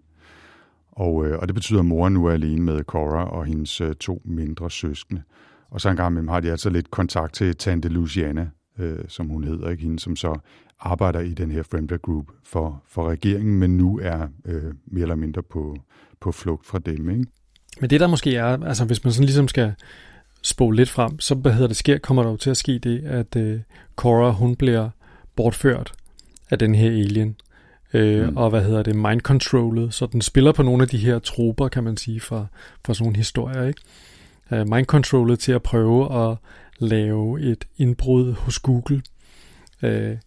[0.91, 3.95] Og, øh, og det betyder, at moren nu er alene med Cora og hendes øh,
[3.95, 5.21] to mindre søskende.
[5.69, 9.27] Og så en gang imellem har de altså lidt kontakt til Tante Luciana, øh, som
[9.27, 9.83] hun hedder, ikke?
[9.83, 10.39] hende som så
[10.79, 15.15] arbejder i den her Fremda Group for, for regeringen, men nu er øh, mere eller
[15.15, 15.75] mindre på,
[16.19, 17.09] på flugt fra dem.
[17.09, 17.25] Ikke?
[17.81, 19.73] Men det der måske er, altså hvis man sådan ligesom skal
[20.41, 23.03] spole lidt frem, så hvad hedder det sker, kommer der jo til at ske det,
[23.05, 23.59] at øh,
[23.95, 24.89] Cora hun bliver
[25.35, 25.91] bortført
[26.49, 27.35] af den her alien.
[27.93, 28.37] øh, mm.
[28.37, 31.83] og hvad hedder det, mind-controllet, så den spiller på nogle af de her troper, kan
[31.83, 32.45] man sige, fra,
[32.85, 33.81] fra sådan nogle historier, ikke?
[34.51, 36.37] Uh, mind-controllet til at prøve at
[36.79, 39.01] lave et indbrud hos Google.
[39.83, 40.17] Uh,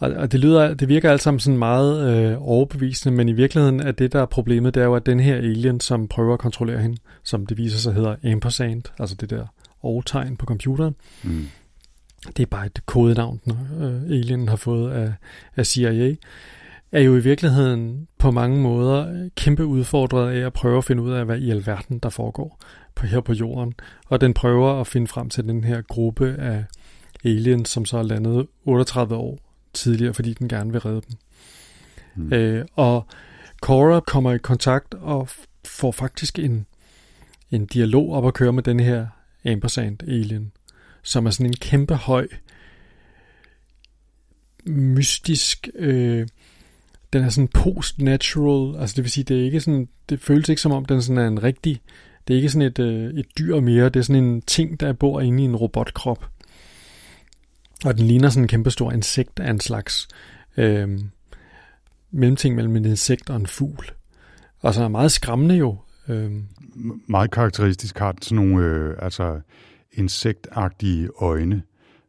[0.00, 3.80] og, og det lyder, det virker alt sammen sådan meget øh, overbevisende, men i virkeligheden
[3.80, 6.40] er det, der er problemet, det er jo, at den her alien, som prøver at
[6.40, 9.46] kontrollere hende, som det viser sig hedder ampersand, altså det der
[9.82, 11.46] overtegn på computeren, mm.
[12.36, 15.12] det er bare et kodenavn, den øh, alienen har fået af,
[15.56, 16.14] af CIA,
[16.92, 21.12] er jo i virkeligheden på mange måder kæmpe udfordret af at prøve at finde ud
[21.12, 22.60] af, hvad i alverden der foregår
[22.94, 23.74] på, her på jorden.
[24.06, 26.64] Og den prøver at finde frem til den her gruppe af
[27.24, 31.16] aliens, som så er landet 38 år tidligere, fordi den gerne vil redde dem.
[32.14, 32.32] Mm.
[32.32, 33.06] Øh, og
[33.62, 35.28] Cora kommer i kontakt og
[35.64, 36.66] får faktisk en,
[37.50, 39.06] en dialog op at køre med den her
[39.44, 40.52] ampersand alien,
[41.02, 42.28] som er sådan en kæmpe høj,
[44.66, 46.26] mystisk, øh,
[47.12, 50.62] den er sådan post-natural, altså det vil sige, det er ikke sådan, det føles ikke
[50.62, 51.80] som om, den sådan er en rigtig,
[52.28, 54.92] det er ikke sådan et, øh, et dyr mere, det er sådan en ting, der
[54.92, 56.30] bor inde i en robotkrop.
[57.84, 60.08] Og den ligner sådan en kæmpestor insekt af en slags
[60.56, 60.98] øh,
[62.10, 63.90] mellemting mellem en insekt og en fugl.
[64.60, 65.76] Og så er meget skræmmende jo.
[66.08, 66.30] Øh.
[67.06, 69.40] Meget karakteristisk har den sådan nogle øh, altså
[69.92, 71.62] insektagtige øjne,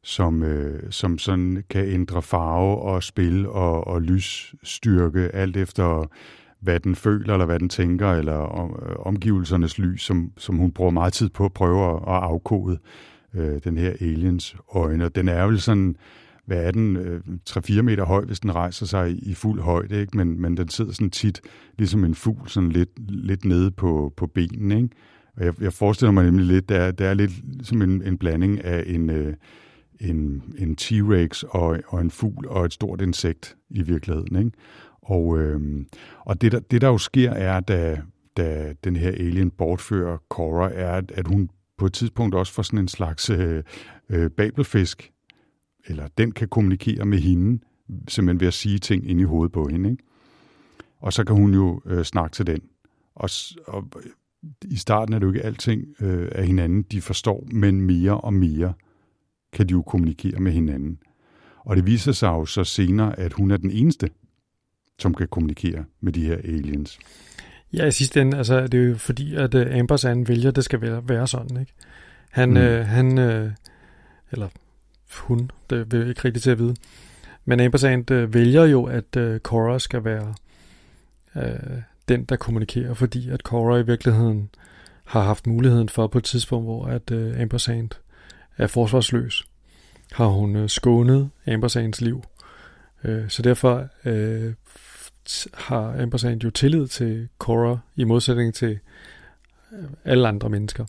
[0.04, 6.10] som, øh, som sådan kan ændre farve og spil og, og lysstyrke, alt efter
[6.60, 10.72] hvad den føler, eller hvad den tænker, eller om, øh, omgivelsernes lys, som, som hun
[10.72, 12.78] bruger meget tid på at prøve at, at afkode
[13.36, 15.10] øh, den her aliens øjne.
[15.10, 15.96] Den er jo sådan,
[16.46, 20.02] hvad er den, øh, 3-4 meter høj, hvis den rejser sig i, i fuld højde,
[20.02, 20.18] ikke?
[20.18, 21.42] Men, men den sidder sådan tit,
[21.78, 24.90] ligesom en fugl, sådan lidt, lidt nede på, på benene, ikke?
[25.38, 27.32] Og jeg, jeg forestiller mig nemlig lidt, det er, det er lidt
[27.64, 29.34] som en, en blanding af en, øh,
[30.02, 34.52] en, en T-Rex og, og en fugl og et stort insekt i virkeligheden, ikke?
[35.02, 35.86] Og, øh,
[36.20, 38.02] og det, der, det, der jo sker, er, da,
[38.38, 41.50] da den her alien bortfører Cora, er, at hun
[41.82, 43.64] på et tidspunkt også for sådan en slags øh,
[44.10, 45.12] øh, babelfisk,
[45.86, 47.60] eller den kan kommunikere med hende,
[48.08, 49.92] simpelthen ved at sige ting ind i hovedet på hende.
[49.92, 50.04] Ikke?
[51.00, 52.62] Og så kan hun jo øh, snakke til den.
[53.16, 53.30] Og,
[53.68, 54.12] og øh,
[54.72, 58.34] i starten er det jo ikke alting øh, af hinanden, de forstår, men mere og
[58.34, 58.74] mere
[59.54, 61.00] kan de jo kommunikere med hinanden.
[61.60, 64.10] Og det viser sig jo så senere, at hun er den eneste,
[65.00, 67.00] som kan kommunikere med de her aliens.
[67.74, 70.64] Ja, i sidste ende, altså, det er jo fordi, at uh, Ambersand vælger, at det
[70.64, 71.74] skal være, være sådan, ikke?
[72.32, 72.58] Han, mm.
[72.58, 73.52] øh, han øh,
[74.32, 74.48] eller
[75.20, 76.76] hun, det vil jeg ikke rigtig til at vide,
[77.46, 80.34] men Ambersand øh, vælger jo, at øh, Cora skal være
[81.36, 84.50] øh, den, der kommunikerer, fordi at Cora i virkeligheden
[85.06, 87.90] har haft muligheden for på et tidspunkt, hvor at øh, Ampersand
[88.58, 89.44] er forsvarsløs,
[90.12, 92.24] har hun øh, skånet Ambersands liv.
[93.04, 94.54] Øh, så derfor øh,
[95.54, 98.80] har Ampersand jo tillid til Cora i modsætning til
[99.74, 100.86] øh, alle andre mennesker.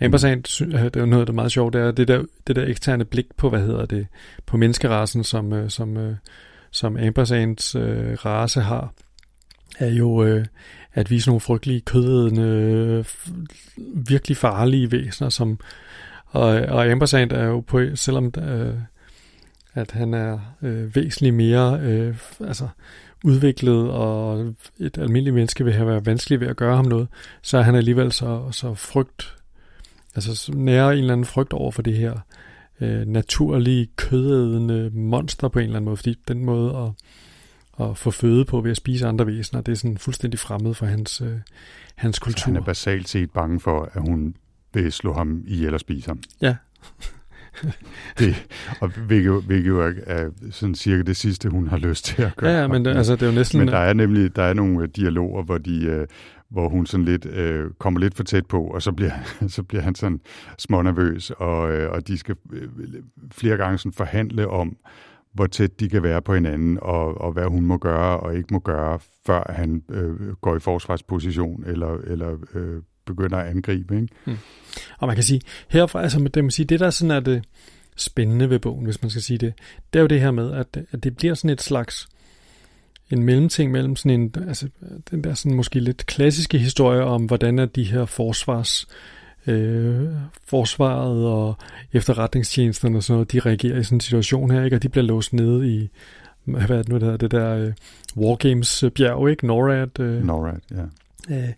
[0.00, 0.70] Ampersand, mm.
[0.72, 3.04] det er jo noget, der er meget sjovt, det er det der, det der eksterne
[3.04, 4.06] blik på, hvad hedder det,
[4.46, 6.16] på menneskerasen, som, øh, som, øh,
[6.70, 8.92] som Ampersands øh, race har,
[9.78, 10.46] er jo øh,
[10.92, 13.04] at vise nogle frygtelige, kødædende,
[13.94, 15.58] virkelig farlige væsener, som
[16.26, 18.74] og, og Ampersand er jo på, selvom øh,
[19.74, 22.68] at han er øh, væsentligt mere øh, altså,
[23.24, 24.46] udviklet, og
[24.78, 27.08] et almindeligt menneske vil have været vanskeligt ved at gøre ham noget,
[27.42, 29.36] så er han alligevel så, så frygt,
[30.14, 32.14] altså nærer en eller anden frygt over for det her
[32.80, 38.10] øh, naturlige, kødædende monster på en eller anden måde, fordi den måde at, at få
[38.10, 41.38] føde på ved at spise andre væsener, det er sådan fuldstændig fremmed for hans, øh,
[41.94, 42.38] hans kultur.
[42.38, 44.34] Så han er basalt set bange for, at hun
[44.74, 46.20] vil slå ham ihjel og spise ham.
[46.40, 46.56] Ja.
[48.18, 48.46] det,
[48.80, 52.36] og hvilket, hvilket jo er, er sådan cirka det sidste, hun har lyst til at
[52.36, 52.50] gøre.
[52.50, 53.58] Ja, ja men det, altså, det er jo næsten...
[53.58, 55.84] Men der er nemlig der er nogle dialoger, hvor de...
[55.84, 56.06] Øh,
[56.50, 59.12] hvor hun sådan lidt øh, kommer lidt for tæt på, og så bliver,
[59.48, 60.20] så bliver han sådan
[60.58, 62.68] smånervøs, og, øh, og de skal øh,
[63.30, 64.76] flere gange sådan forhandle om,
[65.32, 68.48] hvor tæt de kan være på hinanden, og, og hvad hun må gøre og ikke
[68.52, 73.94] må gøre, før han øh, går i forsvarsposition, eller, eller øh, begynder at angribe.
[73.94, 74.08] Ikke?
[74.24, 74.38] Hmm.
[74.98, 77.44] Og man kan sige, herfra, altså det, man sige, det der sådan er det
[77.96, 79.54] spændende ved bogen, hvis man skal sige det,
[79.92, 82.08] det er jo det her med, at, at det bliver sådan et slags
[83.10, 84.68] en mellemting mellem sådan en, altså
[85.10, 88.86] den der sådan måske lidt klassiske historie om, hvordan er de her forsvars
[89.46, 90.08] øh,
[90.46, 91.56] forsvaret og
[91.92, 94.76] efterretningstjenesterne og sådan noget, de reagerer i sådan en situation her, ikke?
[94.76, 95.90] og de bliver låst nede i,
[96.44, 97.72] hvad er det nu, det, hedder, det der øh,
[98.16, 99.46] Wargames bjerg, ikke?
[99.46, 100.00] NORAD.
[100.00, 100.82] Øh, NORAD, ja.
[101.36, 101.48] Øh,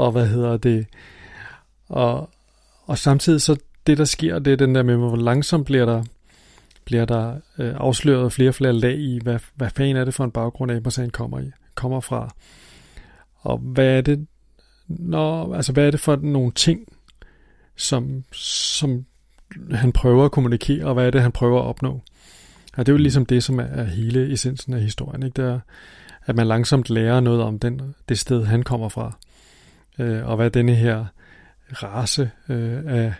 [0.00, 0.86] og hvad hedder det,
[1.88, 2.30] og,
[2.86, 6.04] og samtidig så det, der sker, det er den der med, hvor langsomt bliver der,
[6.84, 10.24] bliver der øh, afsløret flere og flere lag i, hvad, hvad fanden er det for
[10.24, 12.34] en baggrund, Ampersand kommer, i, kommer fra.
[13.40, 14.26] Og hvad er det,
[14.88, 16.80] når, altså hvad er det for nogle ting,
[17.76, 19.04] som, som
[19.72, 22.00] han prøver at kommunikere, og hvad er det, han prøver at opnå.
[22.76, 25.22] Og det er jo ligesom det, som er hele essensen af historien.
[25.22, 25.42] Ikke?
[25.42, 25.60] Det er,
[26.26, 29.16] at man langsomt lærer noget om den, det sted, han kommer fra.
[30.00, 31.06] Øh, og hvad denne her
[31.72, 33.14] race øh, af,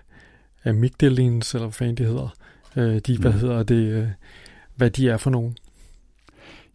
[0.64, 2.34] af Migdalins, eller hvad fanden de hedder,
[2.76, 3.38] øh, de, hvad mm.
[3.38, 4.08] hedder det, øh,
[4.76, 5.56] hvad de er for nogen.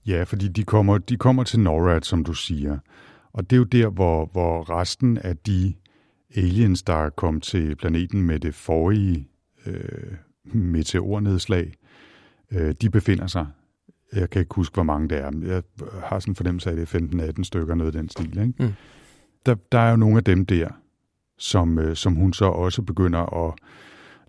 [0.08, 2.78] Ja, fordi de kommer, de kommer til NORAD, som du siger.
[3.34, 5.74] Og det er jo der, hvor, hvor resten af de
[6.36, 9.28] aliens, der kom til planeten med det forrige
[9.66, 10.14] øh,
[10.44, 11.74] meteornedslag,
[12.52, 13.48] øh, de befinder sig.
[14.14, 15.32] Jeg kan ikke huske, hvor mange det er.
[15.46, 15.64] Jeg
[16.04, 18.38] har sådan en fornemmelse af, at det er 15-18 stykker, noget af den stil.
[18.38, 18.54] Ikke?
[18.60, 18.74] Mm.
[19.46, 20.68] Der, der er jo nogle af dem der,
[21.38, 23.54] som, øh, som hun så også begynder at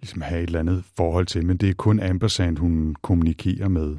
[0.00, 3.96] ligesom have et eller andet forhold til, men det er kun Ampersand, hun kommunikerer med.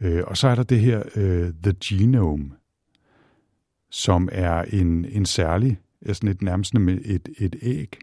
[0.00, 2.50] Øh, og så er der det her øh, The Genome,
[3.90, 7.98] som er en, en særlig, sådan et nærmest et, et æg,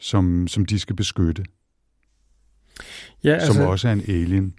[0.00, 1.44] som, som de skal beskytte.
[3.24, 4.54] Ja, altså, som også er en alien.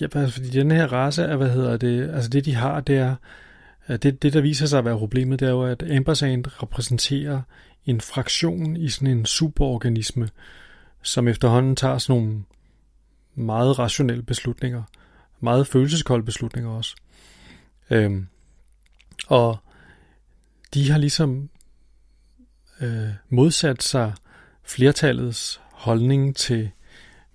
[0.00, 2.96] Ja, altså, fordi den her race er, hvad hedder det, altså det de har, det
[2.96, 3.16] er,
[3.88, 7.42] det, det der viser sig at være problemet, det er jo, at Ampersand repræsenterer
[7.86, 10.28] en fraktion i sådan en superorganisme,
[11.02, 12.42] som efterhånden tager sådan nogle
[13.34, 14.82] meget rationelle beslutninger,
[15.40, 16.96] meget følelseskolde beslutninger også.
[17.90, 18.26] Øhm,
[19.26, 19.58] og
[20.74, 21.50] de har ligesom
[22.80, 24.12] øh, modsat sig
[24.64, 26.70] flertallets holdning til,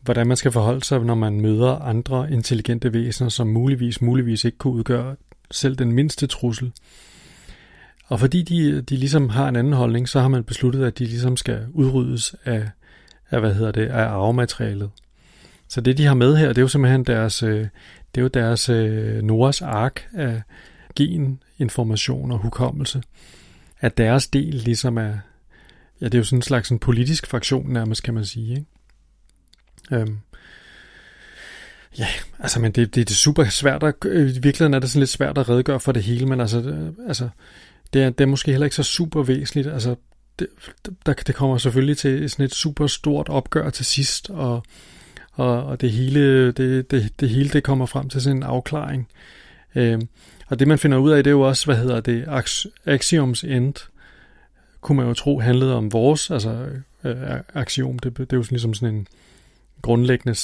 [0.01, 4.57] hvordan man skal forholde sig, når man møder andre intelligente væsener, som muligvis, muligvis ikke
[4.57, 5.15] kunne udgøre
[5.51, 6.71] selv den mindste trussel.
[8.05, 11.05] Og fordi de, de ligesom har en anden holdning, så har man besluttet, at de
[11.05, 12.69] ligesom skal udryddes af,
[13.29, 14.89] af hvad hedder det, af arvematerialet.
[15.67, 17.67] Så det, de har med her, det er jo simpelthen deres, øh,
[18.15, 20.41] det er jo deres øh, Noras ark af
[20.95, 23.03] gen, information og hukommelse.
[23.79, 25.13] At deres del ligesom er,
[26.01, 28.51] ja, det er jo sådan en slags en politisk fraktion nærmest, kan man sige.
[28.51, 28.65] Ikke?
[29.91, 30.17] Øhm,
[31.97, 32.07] ja,
[32.39, 34.99] altså, men det, det, det er super svært at, øh, i virkeligheden er det sådan
[34.99, 37.29] lidt svært at redegøre for det hele, men altså, det, øh, altså
[37.93, 39.67] det, er, det er måske heller ikke så super væsentligt.
[39.67, 39.95] Altså,
[40.39, 40.47] det,
[41.05, 44.63] der, det kommer selvfølgelig til sådan et super stort opgør til sidst, og,
[45.31, 49.07] og, og det, hele, det, det, det hele det kommer frem til sådan en afklaring.
[49.75, 50.07] Øhm,
[50.47, 52.25] og det man finder ud af, det er jo også, hvad hedder det,
[52.85, 53.73] Axioms End,
[54.81, 56.67] kunne man jo tro handlede om vores, altså
[57.03, 57.15] øh,
[57.53, 59.07] axiom, det, det er jo sådan, ligesom sådan en
[59.81, 60.35] grundlæggende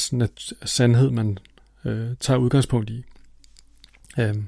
[0.66, 1.38] sandhed, man
[1.86, 3.04] øh, tager udgangspunkt i.
[4.20, 4.48] Øhm,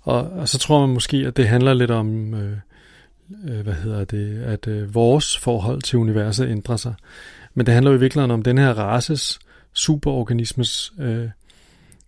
[0.00, 2.58] og, og så tror man måske, at det handler lidt om, øh,
[3.48, 6.94] øh, hvad hedder det, at øh, vores forhold til universet ændrer sig.
[7.54, 9.38] Men det handler jo i virkeligheden om den her races,
[9.72, 11.28] superorganismes øh,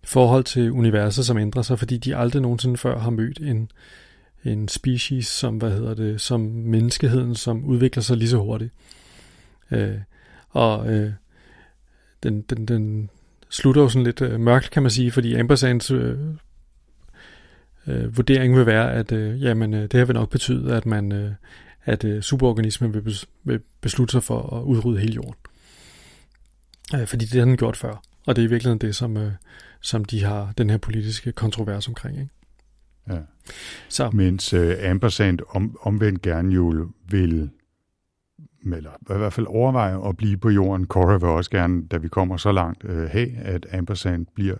[0.03, 3.71] forhold til universet, som ændrer sig, fordi de aldrig nogensinde før har mødt en,
[4.45, 8.73] en species, som, hvad hedder det, som menneskeheden, som udvikler sig lige så hurtigt.
[9.71, 9.97] Øh,
[10.49, 11.11] og øh,
[12.23, 13.09] den, den, den
[13.49, 16.17] slutter jo sådan lidt øh, mørkt, kan man sige, fordi Ambersands øh,
[17.87, 21.11] øh, vurdering vil være, at øh, jamen, øh, det her vil nok betyde, at man
[21.11, 21.31] øh,
[21.87, 25.35] at øh, superorganismen vil, bes, vil beslutte sig for at udrydde hele jorden.
[26.95, 28.01] Øh, fordi det har den gjort før.
[28.25, 29.31] Og det er i virkeligheden det, som, øh,
[29.81, 32.19] som de har den her politiske kontrovers omkring.
[32.19, 32.29] Ikke?
[33.09, 33.19] Ja.
[33.89, 34.09] Så.
[34.13, 37.49] Mens øh, Ampersand om, omvendt gerne jo vil
[38.63, 40.85] eller i hvert fald overveje at blive på jorden.
[40.87, 44.55] Cora vil også gerne, da vi kommer så langt, øh, have, at Ampersand bliver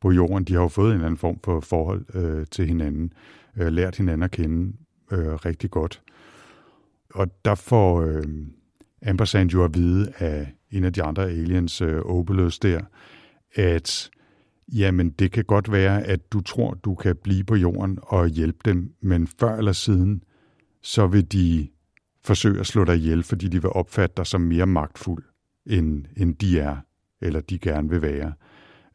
[0.00, 0.44] på jorden.
[0.44, 3.12] De har jo fået en eller anden form for forhold øh, til hinanden,
[3.56, 4.72] øh, lært hinanden at kende
[5.12, 6.02] øh, rigtig godt.
[7.14, 8.24] Og der får øh,
[9.06, 12.80] Ampersand jo at vide af en af de andre aliens, øh, Obelus der,
[13.54, 14.10] at
[14.72, 18.58] jamen det kan godt være, at du tror, du kan blive på jorden og hjælpe
[18.64, 20.22] dem, men før eller siden,
[20.82, 21.68] så vil de
[22.24, 25.24] forsøge at slå dig ihjel, fordi de vil opfatte dig som mere magtfuld,
[25.66, 26.76] end, end de er,
[27.20, 28.32] eller de gerne vil være.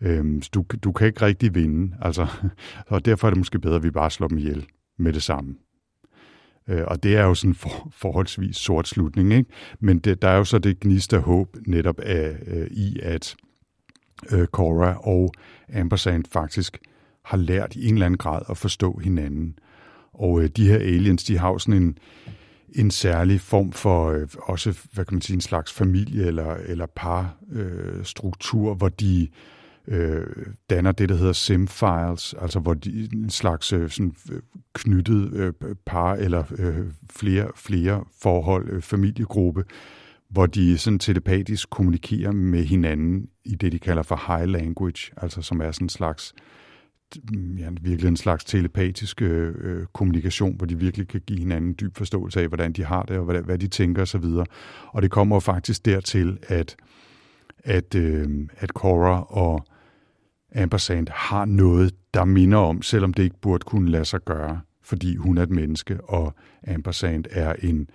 [0.01, 2.27] Øhm, du, du kan ikke rigtig vinde, altså,
[2.87, 5.55] og derfor er det måske bedre, at vi bare slår dem ihjel med det samme.
[6.67, 9.49] Øh, og det er jo sådan en for, forholdsvis sort slutning, ikke?
[9.80, 13.36] men det, der er jo så det gnist håb netop af, øh, i, at
[14.32, 15.34] øh, Cora og
[15.73, 16.77] Ampersand faktisk
[17.25, 19.59] har lært i en eller anden grad at forstå hinanden.
[20.13, 21.97] Og øh, de her aliens, de har jo sådan en,
[22.76, 26.86] en særlig form for øh, også, hvad kan man sige, en slags familie eller, eller
[26.95, 29.28] par øh, struktur, hvor de
[29.88, 30.26] øh,
[30.70, 34.41] danner det, der hedder sim-files, altså hvor de en slags øh, sådan øh,
[34.74, 35.53] knyttet øh,
[35.86, 39.63] par eller øh, flere, flere forhold, øh, familiegruppe,
[40.30, 45.41] hvor de sådan telepatisk kommunikerer med hinanden i det, de kalder for high language, altså
[45.41, 46.34] som er sådan en slags
[47.32, 51.76] Mm, ja, virkelig en slags telepatisk øh, øh, kommunikation, hvor de virkelig kan give hinanden
[51.80, 54.24] dyb forståelse af, hvordan de har det, og hvad, hvad de tænker osv.
[54.24, 54.47] Og,
[54.88, 56.76] og det kommer jo faktisk dertil, at,
[57.64, 59.66] at, øh, at Cora og
[60.55, 65.16] Ampersand har noget, der minder om, selvom det ikke burde kunne lade sig gøre, fordi
[65.16, 66.34] hun er et menneske, og
[66.68, 67.89] Ampersand er en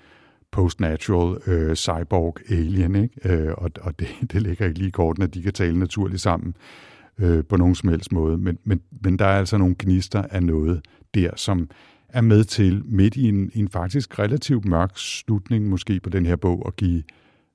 [0.51, 3.29] postnatural øh, cyborg alien, ikke?
[3.33, 6.21] Øh, og, og det, det ligger ikke lige i korten, at de kan tale naturligt
[6.21, 8.39] sammen øh, Øh, på nogen som helst måde.
[8.39, 10.81] Men, men, men der er altså nogle gnister af noget
[11.15, 11.69] der, som
[12.09, 16.37] er med til midt i en, en faktisk relativt mørk slutning måske på den her
[16.37, 17.03] bog at give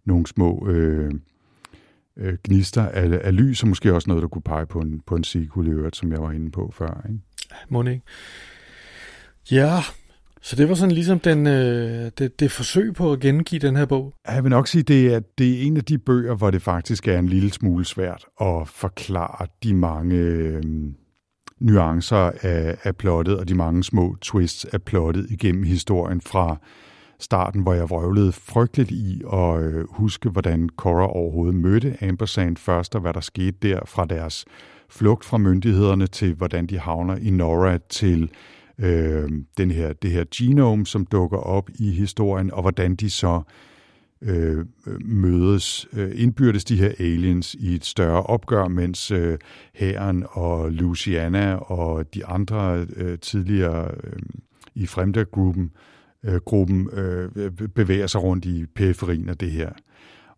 [0.06, 1.12] nogle små øh,
[2.18, 5.16] øh, gnister af, af lys, og måske også noget, der kunne pege på en, på
[5.16, 7.06] en sequel i øvrigt, som jeg var inde på før.
[7.10, 7.22] Ikke?
[7.70, 8.02] Må ikke?
[9.52, 9.84] Ja,
[10.42, 13.86] så det var sådan ligesom den, øh, det, det forsøg på at gengive den her
[13.86, 14.14] bog?
[14.28, 17.08] Jeg vil nok sige, det er, det er en af de bøger, hvor det faktisk
[17.08, 20.64] er en lille smule svært at forklare de mange øh,
[21.60, 26.58] nuancer af, af plottet og de mange små twists af plottet igennem historien fra
[27.20, 32.96] starten, hvor jeg vrøvlede frygteligt i at øh, huske, hvordan Cora overhovedet mødte Ampersand først,
[32.96, 34.46] og hvad der skete der fra deres
[34.90, 38.30] flugt fra myndighederne til, hvordan de havner i Nora, til
[38.80, 43.42] øh, den her, det her genome, som dukker op i historien, og hvordan de så
[44.22, 44.66] øh,
[45.02, 49.38] mødes øh, indbyrdes de her aliens i et større opgør, mens øh,
[49.74, 54.20] Hæren og Luciana og de andre øh, tidligere øh,
[54.76, 55.72] i Fremda-gruppen
[56.26, 59.72] øh, gruppen, øh, bevæger sig rundt i periferien af det her.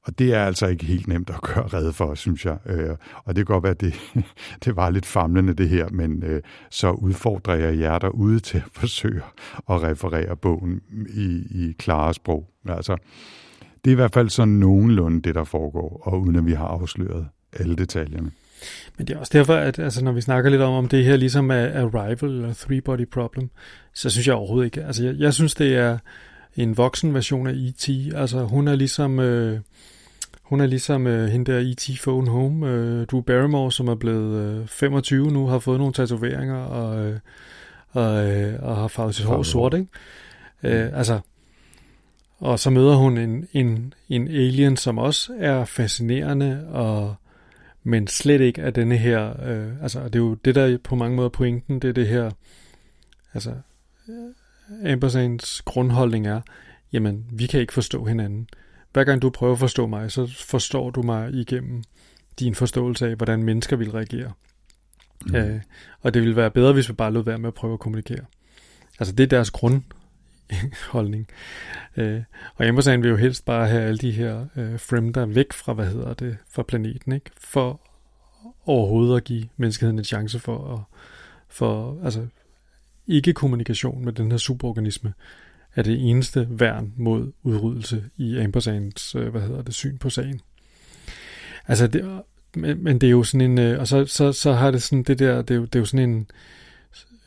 [0.03, 2.57] Og det er altså ikke helt nemt at gøre red for, synes jeg.
[2.65, 2.89] Øh,
[3.25, 3.93] og det kan godt være, at det,
[4.65, 8.63] det var lidt famlende det her, men øh, så udfordrer jeg jer derude til at
[8.81, 9.21] forsøge
[9.69, 12.49] at referere bogen i, i klare sprog.
[12.69, 12.97] Altså,
[13.85, 16.65] det er i hvert fald sådan nogenlunde det, der foregår, og uden at vi har
[16.65, 18.31] afsløret alle detaljerne.
[18.97, 21.15] Men det er også derfor, at altså, når vi snakker lidt om, om det her
[21.15, 23.49] ligesom er Arrival eller Three Body Problem,
[23.93, 24.83] så synes jeg overhovedet ikke.
[24.83, 25.97] Altså, jeg, jeg synes, det er
[26.55, 27.89] en voksen version af E.T.
[28.15, 29.19] Altså, hun er ligesom...
[29.19, 29.59] Øh,
[30.43, 31.99] hun er ligesom øh, hende der E.T.
[32.01, 36.57] Phone Home, øh, Drew Barrymore, som er blevet øh, 25 nu, har fået nogle tatoveringer
[36.57, 37.19] og, øh,
[37.89, 39.87] og, øh, og har farvet sit hår sort, ikke?
[40.63, 41.19] Øh, altså,
[42.39, 47.15] og så møder hun en, en, en alien, som også er fascinerende, og,
[47.83, 51.15] men slet ikke af denne her, øh, altså det er jo det, der på mange
[51.15, 52.31] måder pointen, det er det her,
[53.33, 53.53] altså
[54.85, 56.41] Ambersands grundholdning er,
[56.93, 58.47] jamen, vi kan ikke forstå hinanden
[58.93, 61.83] hver gang du prøver at forstå mig, så forstår du mig igennem
[62.39, 64.31] din forståelse af, hvordan mennesker vil reagere.
[65.25, 65.35] Mm.
[65.35, 65.61] Øh,
[66.01, 68.25] og det ville være bedre, hvis vi bare lod være med at prøve at kommunikere.
[68.99, 71.27] Altså det er deres grundholdning.
[71.97, 72.21] Øh,
[72.55, 75.85] og Amazon vil jo helst bare have alle de her øh, fremder væk fra, hvad
[75.85, 77.31] hedder det, fra planeten, ikke?
[77.37, 77.81] For
[78.65, 80.79] overhovedet at give menneskeheden en chance for at,
[81.49, 82.27] for, altså,
[83.11, 85.13] ikke kommunikation med den her superorganisme
[85.75, 90.41] er det eneste værn mod udryddelse i Ambersands, øh, hvad hedder det, syn på sagen.
[91.67, 92.21] Altså, det,
[92.55, 95.03] men, men det er jo sådan en, øh, og så, så, så har det sådan
[95.03, 96.27] det der, det er jo, det er jo sådan en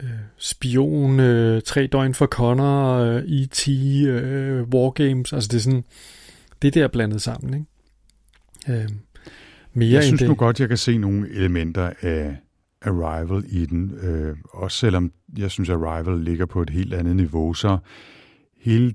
[0.02, 0.08] øh,
[0.38, 5.84] spion, øh, tre døgn for Connor, øh, E.T., øh, Wargames, altså det er sådan,
[6.62, 8.82] det der blandet sammen, ikke?
[8.82, 8.88] Øh,
[9.72, 10.28] mere jeg synes det.
[10.28, 12.36] nu godt, jeg kan se nogle elementer af
[12.84, 17.54] Arrival i den, øh, også selvom jeg synes, Arrival ligger på et helt andet niveau,
[17.54, 17.78] så
[18.56, 18.94] hele,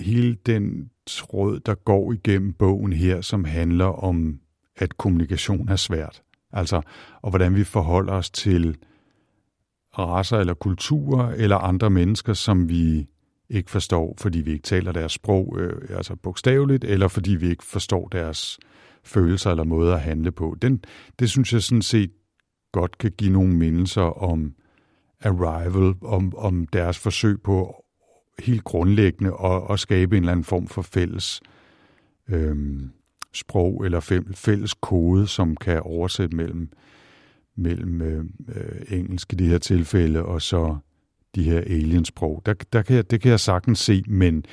[0.00, 4.40] hele den tråd, der går igennem bogen her, som handler om,
[4.76, 6.22] at kommunikation er svært.
[6.52, 6.82] Altså,
[7.22, 8.76] og hvordan vi forholder os til
[9.98, 13.06] raser eller kulturer eller andre mennesker, som vi
[13.48, 17.64] ikke forstår, fordi vi ikke taler deres sprog øh, altså bogstaveligt, eller fordi vi ikke
[17.64, 18.58] forstår deres
[19.04, 20.56] følelser eller måder at handle på.
[20.62, 20.84] Den,
[21.18, 22.10] det synes jeg sådan set
[22.72, 24.54] godt kan give nogle mindelser om
[25.24, 27.84] Arrival, om, om deres forsøg på
[28.38, 31.40] helt grundlæggende at, at skabe en eller anden form for fælles
[32.28, 32.90] øhm,
[33.32, 36.70] sprog eller fælles kode, som kan oversætte mellem,
[37.56, 40.76] mellem øhm, øh, engelsk i det her tilfælde og så
[41.34, 42.42] de her aliensprog.
[42.46, 44.44] Der, der kan jeg, det kan jeg sagtens se, men,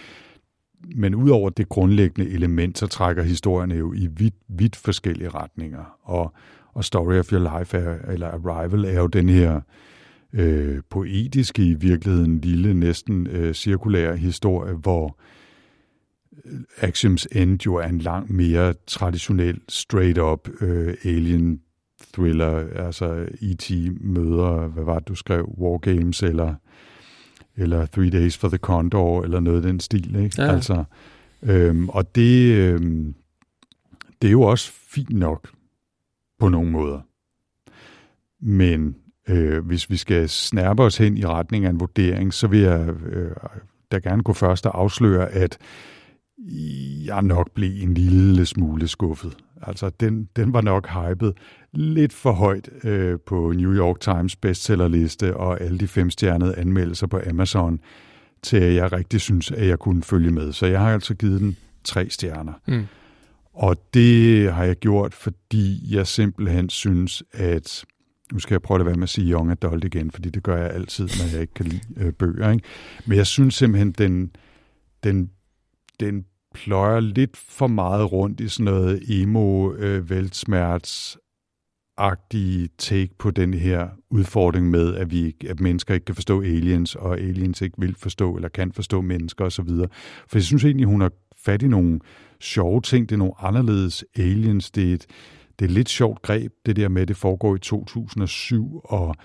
[0.95, 5.97] men udover det grundlæggende element, så trækker historierne jo i vidt, vidt forskellige retninger.
[6.03, 6.33] Og,
[6.73, 9.61] og Story of Your Life, er, eller Arrival, er jo den her
[10.33, 15.19] øh, poetiske i virkeligheden lille, næsten øh, cirkulær historie, hvor
[16.45, 21.61] øh, Axioms End jo er en langt mere traditionel, straight-up øh, alien
[22.13, 23.71] thriller, altså E.T.
[24.01, 26.55] møder, hvad var det, du skrev, Wargames, eller,
[27.55, 30.41] eller Three Days for the Condor, eller noget af den stil, ikke?
[30.41, 30.51] Ja.
[30.51, 30.83] Altså,
[31.43, 33.15] Øhm, og det, øhm,
[34.21, 35.49] det er jo også fint nok
[36.39, 36.99] på nogen måder.
[38.39, 38.95] Men
[39.27, 42.89] øh, hvis vi skal snærpe os hen i retning af en vurdering, så vil jeg
[42.89, 43.31] øh,
[43.91, 45.57] da gerne gå først og afsløre, at
[47.05, 49.37] jeg nok blev en lille smule skuffet.
[49.61, 51.33] Altså, den, den var nok hypet
[51.73, 57.19] lidt for højt øh, på New York Times bestsellerliste og alle de femstjernede anmeldelser på
[57.29, 57.79] Amazon,
[58.41, 60.51] til at jeg rigtig synes, at jeg kunne følge med.
[60.51, 62.53] Så jeg har altså givet den tre stjerner.
[62.67, 62.85] Mm.
[63.53, 67.85] Og det har jeg gjort, fordi jeg simpelthen synes, at
[68.31, 70.57] nu skal jeg prøve at være med at sige young adult igen, fordi det gør
[70.57, 72.51] jeg altid, når jeg ikke kan lide øh, bøger.
[72.51, 72.63] Ikke?
[73.05, 74.31] Men jeg synes simpelthen, den,
[75.03, 75.29] den,
[75.99, 81.17] den pløjer lidt for meget rundt i sådan noget emo øh, veltsmerts
[81.97, 86.95] agtige take på den her udfordring med, at, vi, at mennesker ikke kan forstå aliens,
[86.95, 89.69] og aliens ikke vil forstå eller kan forstå mennesker osv.
[90.27, 91.99] For jeg synes egentlig, hun har fat i nogle
[92.41, 93.09] sjove ting.
[93.09, 94.71] Det er nogle anderledes aliens.
[94.71, 95.05] Det er et,
[95.59, 99.15] det er et lidt sjovt greb, det der med, at det foregår i 2007, og,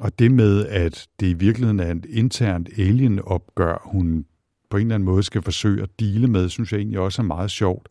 [0.00, 4.24] og det med, at det i virkeligheden er et internt alien-opgør, hun
[4.70, 7.26] på en eller anden måde skal forsøge at dele med, synes jeg egentlig også er
[7.26, 7.88] meget sjovt.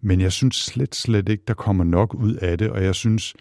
[0.00, 3.34] Men jeg synes slet, slet ikke, der kommer nok ud af det, og jeg synes,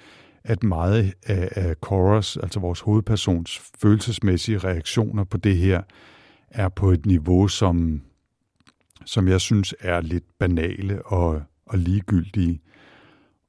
[0.44, 5.82] at meget af, af Coras, altså vores hovedpersons følelsesmæssige reaktioner på det her,
[6.50, 8.02] er på et niveau, som,
[9.06, 12.62] som jeg synes er lidt banale og, og ligegyldige.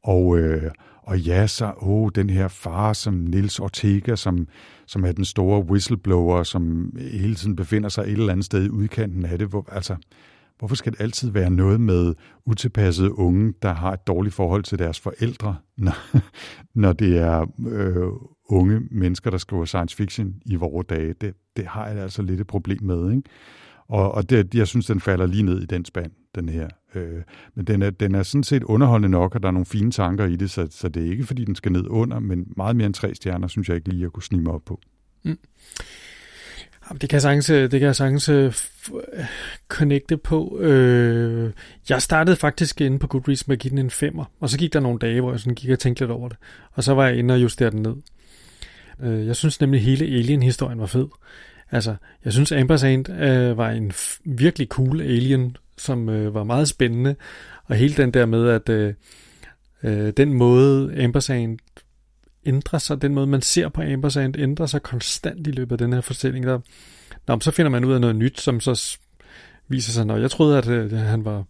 [0.03, 0.71] Og, øh,
[1.03, 4.49] og ja, så oh, den her far som Nils Ortega, som,
[4.87, 8.69] som er den store whistleblower, som hele tiden befinder sig et eller andet sted i
[8.69, 9.49] udkanten af det.
[9.49, 9.97] Hvor, altså,
[10.59, 12.15] hvorfor skal det altid være noget med
[12.47, 15.95] utilpassede unge, der har et dårligt forhold til deres forældre, når,
[16.75, 18.09] når det er øh,
[18.49, 21.15] unge mennesker, der skriver science fiction i vores dage?
[21.21, 23.23] Det, det har jeg altså lidt et problem med, ikke?
[23.89, 26.69] Og, og det, jeg synes, den falder lige ned i den spand, den her.
[26.95, 27.23] Øh,
[27.55, 30.27] men den er, den er sådan set underholdende nok, og der er nogle fine tanker
[30.27, 32.87] i det, så, så det er ikke, fordi den skal ned under, men meget mere
[32.87, 34.81] end tre stjerner, synes jeg ikke lige, at kunne snige mig op på.
[35.25, 35.39] Mm.
[36.93, 39.25] Det kan jeg sagtens, øh, det kan jeg sagtens øh, øh,
[39.69, 40.59] connecte på.
[40.61, 41.53] Øh,
[41.89, 44.73] jeg startede faktisk inde på Goodreads med at give den en femmer, og så gik
[44.73, 46.39] der nogle dage, hvor jeg sådan gik og tænkte lidt over det.
[46.73, 47.97] Og så var jeg inde og justere den ned.
[49.03, 51.07] Øh, jeg synes nemlig, hele Alien-historien var fed.
[51.75, 51.95] Altså,
[52.25, 53.93] jeg synes Ampersand øh, var en
[54.25, 57.17] virkelig cool alien, som øh, var meget spændende.
[57.65, 58.95] Og hele den der med, at øh,
[59.83, 61.59] øh den måde Ampersand
[62.47, 65.93] ændrer sig, den måde man ser på Ampersand ændrer sig konstant i løbet af den
[65.93, 66.47] her fortælling.
[66.47, 66.61] Der,
[67.29, 68.99] Nå, så finder man ud af noget nyt, som så
[69.69, 71.45] viser sig, når jeg troede, at øh, han var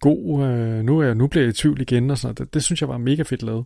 [0.00, 2.80] god, øh, nu, er, nu bliver jeg i tvivl igen, og sådan det, det synes
[2.80, 3.64] jeg var mega fedt lavet.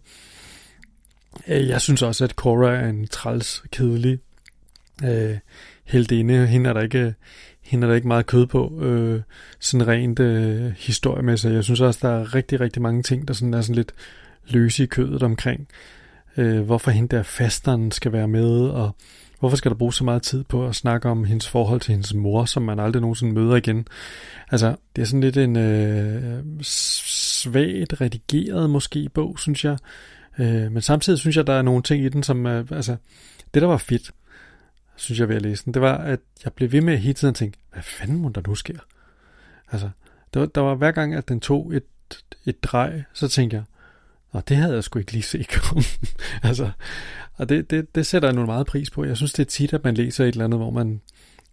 [1.48, 4.18] Øh, jeg synes også, at Cora er en træls, kedelig
[5.04, 5.38] øh,
[5.86, 6.46] heldinde.
[6.46, 7.14] Hende er der ikke,
[7.62, 9.20] hende er der ikke meget kød på, øh,
[9.60, 11.54] sådan rent øh, historiemæssigt.
[11.54, 13.92] Jeg synes også, der er rigtig, rigtig mange ting, der sådan er sådan lidt
[14.48, 15.68] løse i kødet omkring,
[16.36, 18.96] øh, hvorfor hende der fasteren skal være med, og
[19.40, 22.14] hvorfor skal der bruge så meget tid på at snakke om hendes forhold til hendes
[22.14, 23.88] mor, som man aldrig nogensinde møder igen.
[24.50, 29.78] Altså, det er sådan lidt en øh, svagt redigeret måske bog, synes jeg.
[30.38, 32.96] Øh, men samtidig synes jeg, der er nogle ting i den, som øh, altså,
[33.54, 34.10] det der var fedt,
[34.96, 37.32] synes jeg ved at læse den, det var, at jeg blev ved med hele tiden
[37.32, 38.78] at tænke, hvad fanden må der nu sker?
[39.72, 39.90] Altså,
[40.34, 41.84] der, var, der var hver gang, at den tog et,
[42.46, 43.64] et drej, så tænkte jeg,
[44.36, 45.82] Nå, det havde jeg sgu ikke lige set komme.
[46.48, 46.70] altså,
[47.34, 49.04] og det, det, det sætter jeg nu meget pris på.
[49.04, 51.00] Jeg synes, det er tit, at man læser et eller andet, hvor man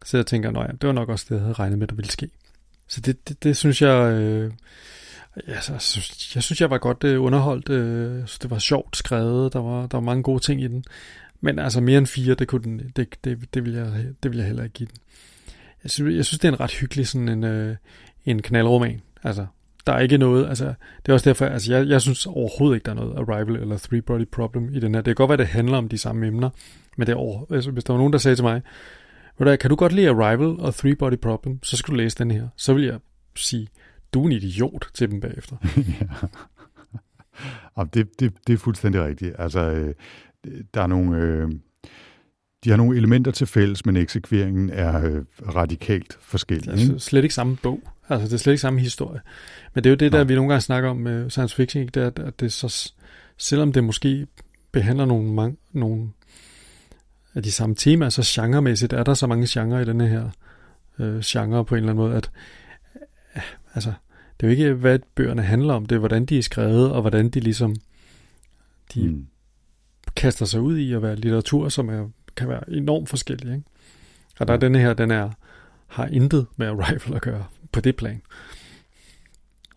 [0.05, 2.11] sidder og tænker, nej, det var nok også det, jeg havde regnet med, der ville
[2.11, 2.29] ske.
[2.87, 4.51] Så det, det, det synes jeg, øh,
[5.47, 7.69] jeg, jeg, synes, jeg synes, jeg var godt øh, underholdt.
[7.69, 10.85] Øh, så det var sjovt skrevet, der var, der var mange gode ting i den.
[11.43, 14.37] Men altså mere end fire, det, kunne den, det, det, det, vil jeg, det vil
[14.37, 14.97] jeg heller ikke give den.
[15.83, 17.75] Jeg synes, jeg synes det er en ret hyggelig sådan en, øh,
[18.25, 19.01] en knaldroman.
[19.23, 19.45] Altså,
[19.87, 20.65] der er ikke noget, altså,
[21.05, 23.77] det er også derfor, altså, jeg, jeg synes overhovedet ikke, der er noget Arrival eller
[23.77, 25.01] Three Body Problem i den her.
[25.01, 26.49] Det kan godt være, det handler om de samme emner,
[26.97, 28.61] men det er over, altså, hvis der var nogen, der sagde til mig,
[29.39, 32.31] du, kan du godt lide Arrival og Three Body Problem, så skal du læse den
[32.31, 32.47] her.
[32.57, 32.99] Så vil jeg
[33.35, 33.67] sige,
[34.13, 35.55] du er en idiot til dem bagefter.
[37.77, 37.83] ja.
[37.93, 39.35] det, det, det er fuldstændig rigtigt.
[39.39, 39.93] Altså, øh,
[40.73, 41.17] der er nogle...
[41.17, 41.51] Øh,
[42.63, 45.21] de har nogle elementer til fælles, men eksekveringen er øh,
[45.55, 46.91] radikalt forskellig.
[46.91, 47.81] Er slet ikke samme bog.
[48.09, 49.21] Altså, det er slet ikke samme historie.
[49.73, 50.23] Men det er jo det, der Nå.
[50.23, 52.93] vi nogle gange snakker om med science fiction, det er, at det så,
[53.37, 54.27] selvom det måske
[54.71, 56.09] behandler nogle, mange, nogle
[57.35, 60.29] af de samme temaer, så genremæssigt er der så mange genrer i denne her
[60.99, 62.31] øh, genre på en eller anden måde, at
[63.35, 63.41] øh,
[63.73, 63.93] altså,
[64.39, 67.01] det er jo ikke, hvad bøgerne handler om, det er, hvordan de er skrevet, og
[67.01, 67.75] hvordan de ligesom
[68.93, 69.27] de mm
[70.15, 73.53] kaster sig ud i at være litteratur, som er, kan være enormt forskellig.
[73.53, 73.63] Ikke?
[74.39, 75.29] Og der er denne her, den er,
[75.87, 78.21] har intet med Arrival at gøre på det plan.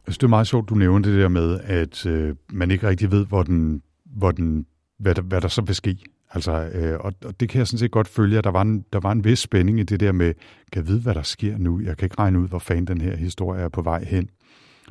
[0.05, 3.11] synes, det er meget sjovt, du nævner det der med, at øh, man ikke rigtig
[3.11, 4.67] ved, hvor den, hvor den,
[4.99, 5.99] hvad, der, hvad der så vil ske.
[6.31, 8.85] Altså, øh, og, og det kan jeg sådan set godt følge, at der var, en,
[8.93, 10.35] der var en vis spænding i det der med,
[10.73, 11.81] kan jeg vide, hvad der sker nu?
[11.81, 14.29] Jeg kan ikke regne ud, hvor fanden den her historie er på vej hen.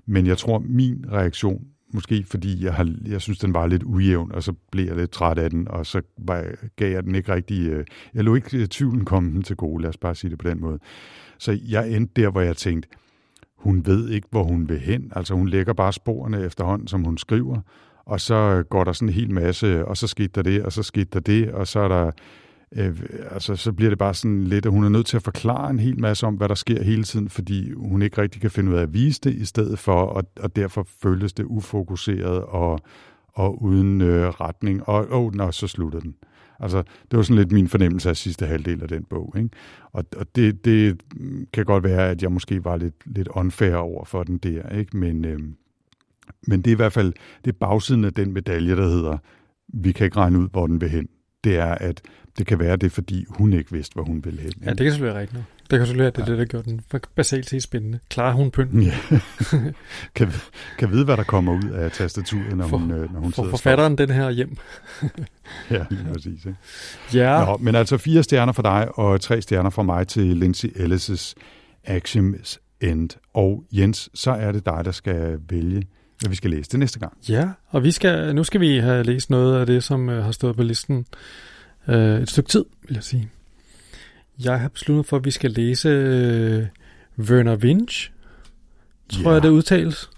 [0.06, 4.32] Men jeg tror, min reaktion, måske fordi jeg, har, jeg synes, den var lidt ujævn,
[4.32, 7.34] og så blev jeg lidt træt af den, og så var, gav jeg den ikke
[7.34, 7.68] rigtig...
[7.68, 10.40] Øh, jeg lå ikke øh, tvivlen komme den til gode, lad os bare sige det
[10.40, 10.80] på den måde.
[11.38, 12.90] Så jeg endte der, hvor jeg tænkte,
[13.58, 15.12] hun ved ikke, hvor hun vil hen.
[15.16, 17.62] Altså hun lægger bare sporene efterhånden, som hun skriver,
[18.06, 20.72] og så øh, går der sådan en hel masse, og så skete der det, og
[20.72, 22.12] så skete der det, og så er der
[22.72, 23.00] øh,
[23.32, 25.80] altså, så bliver det bare sådan lidt, at hun er nødt til at forklare en
[25.80, 28.78] hel masse om, hvad der sker hele tiden, fordi hun ikke rigtig kan finde ud
[28.78, 32.80] af at vise det i stedet for, og, og derfor føles det ufokuseret og,
[33.28, 36.16] og uden øh, retning, og oh, nå, så slutter den.
[36.60, 39.34] Altså, det var sådan lidt min fornemmelse af sidste halvdel af den bog.
[39.38, 39.50] Ikke?
[39.92, 41.02] Og, og det, det
[41.54, 44.98] kan godt være, at jeg måske var lidt, lidt unfair over for den der, ikke?
[44.98, 45.40] Men, øh,
[46.48, 47.14] men det er i hvert fald
[47.46, 49.18] det er bagsiden af den medalje, der hedder,
[49.68, 51.08] vi kan ikke regne ud, hvor den vil hen.
[51.44, 52.02] Det er, at
[52.38, 54.52] det kan være, det er, fordi hun ikke vidste, hvor hun ville hen.
[54.64, 55.44] Ja, det kan selvfølgelig være rigtigt.
[55.72, 56.32] Det kan selvfølgelig være, det ja.
[56.32, 56.82] det, der gør den
[57.16, 58.00] basalt set spændende.
[58.10, 58.82] Klarer hun pynten?
[58.84, 58.98] Ja.
[60.16, 60.28] kan,
[60.78, 63.42] kan vide, hvad der kommer ud af tastaturet, når for, hun, øh, når hun for
[63.42, 64.58] sidder forfatteren den her hjem.
[65.72, 66.46] ja, lige præcis.
[66.46, 66.58] Ikke?
[67.14, 67.46] Ja.
[67.46, 71.34] Nå, men altså fire stjerner for dig, og tre stjerner for mig til Lindsay Ellis'
[71.84, 73.10] Axioms End.
[73.34, 75.84] Og Jens, så er det dig, der skal vælge
[76.20, 77.18] hvad vi skal læse det næste gang.
[77.30, 80.32] Ja, og vi skal, nu skal vi have læst noget af det, som uh, har
[80.32, 81.06] stået på listen
[81.88, 83.30] uh, et stykke tid, vil jeg sige.
[84.40, 88.12] Jeg har besluttet for, at vi skal læse uh, Werner Winch,
[89.10, 89.34] tror ja.
[89.34, 90.10] jeg det udtales.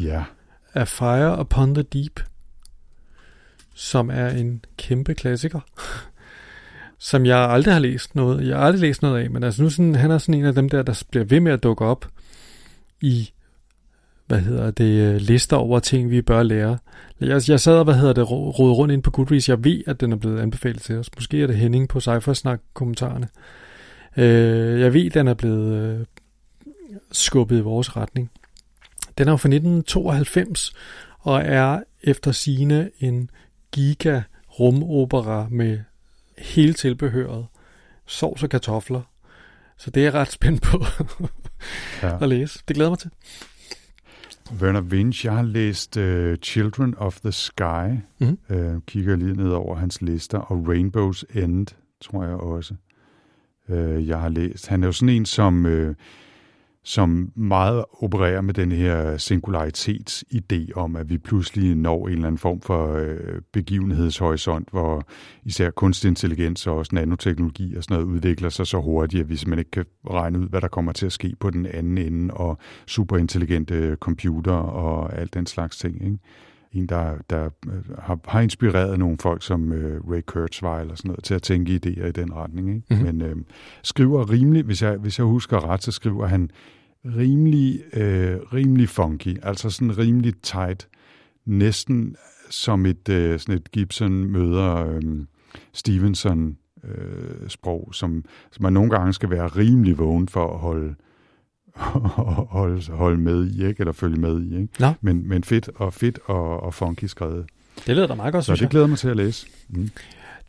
[0.00, 0.24] Ja.
[0.74, 2.20] A Fire Upon the Deep,
[3.74, 5.60] som er en kæmpe klassiker,
[6.98, 8.48] som jeg aldrig har læst noget.
[8.48, 10.54] Jeg har aldrig læst noget af, men altså nu sådan, han er sådan en af
[10.54, 12.08] dem der, der bliver ved med at dukke op
[13.00, 13.30] i
[14.26, 16.78] hvad hedder det, lister over ting, vi bør lære.
[17.20, 19.48] Jeg, jeg sad og, hvad hedder det, rode rundt ind på Goodreads.
[19.48, 21.10] Jeg ved, at den er blevet anbefalet til os.
[21.16, 23.28] Måske er det Henning på Cyphersnak-kommentarerne.
[24.16, 26.06] Øh, jeg ved, at den er blevet øh,
[27.12, 28.30] skubbet i vores retning.
[29.18, 30.72] Den er jo fra 1992,
[31.18, 33.30] og er efter sine en
[33.72, 34.22] giga
[34.60, 35.78] rumopera med
[36.38, 37.46] hele tilbehøret,
[38.06, 39.02] sovs og kartofler.
[39.78, 40.84] Så det er jeg ret spændt på
[42.02, 42.18] ja.
[42.22, 42.58] at læse.
[42.68, 43.10] Det glæder mig til.
[44.60, 47.88] Werner Winch, jeg har læst uh, Children of the Sky,
[48.18, 48.38] mm.
[48.50, 51.66] uh, kigger lige ned over hans lister, og Rainbow's End,
[52.00, 52.74] tror jeg også.
[53.68, 54.68] Uh, jeg har læst.
[54.68, 55.64] Han er jo sådan en, som...
[55.64, 55.94] Uh,
[56.84, 62.38] som meget opererer med den her singularitetsidé om, at vi pludselig når en eller anden
[62.38, 65.06] form for øh, begivenhedshorisont, hvor
[65.44, 69.36] især kunstig intelligens og også nanoteknologi og sådan noget udvikler sig så hurtigt, at vi
[69.36, 72.34] simpelthen ikke kan regne ud, hvad der kommer til at ske på den anden ende,
[72.34, 76.04] og superintelligente computer og alt den slags ting.
[76.04, 76.18] Ikke?
[76.74, 81.08] En, der, der øh, har, har inspireret nogle folk som øh, Ray Kurzweil og sådan
[81.08, 82.74] noget, til at tænke idéer i den retning.
[82.74, 82.86] Ikke?
[82.90, 83.04] Mm-hmm.
[83.04, 83.36] Men øh,
[83.82, 86.50] skriver rimelig, hvis jeg, hvis jeg husker ret, så skriver han
[87.04, 90.88] rimelig, øh, rimelig funky, altså sådan rimelig tight,
[91.44, 92.16] næsten
[92.50, 95.02] som et, øh, sådan et Gibson møder øh,
[95.72, 100.94] Stevenson øh, sprog, som, som man nogle gange skal være rimelig vågen for at holde
[102.56, 103.80] holde, holde med i, ikke?
[103.80, 104.56] eller følge med i.
[104.56, 104.68] Ikke?
[104.78, 104.92] Nå.
[105.00, 107.46] Men, men fedt og fedt og, og funky skrevet.
[107.86, 109.46] Det lyder da meget godt, Så det glæder mig til at læse.
[109.68, 109.90] Mm.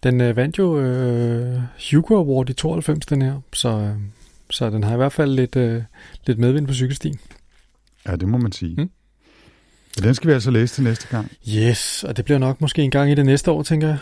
[0.03, 1.59] Den øh, vandt jo øh,
[1.91, 3.95] Hugo Award i 92, den her, så, øh,
[4.49, 5.83] så den har i hvert fald lidt, øh,
[6.27, 7.19] lidt medvind på cykelstien.
[8.07, 8.75] Ja, det må man sige.
[8.75, 8.89] Mm.
[9.95, 11.31] Men den skal vi altså læse til næste gang.
[11.49, 13.97] Yes, og det bliver nok måske en gang i det næste år, tænker jeg.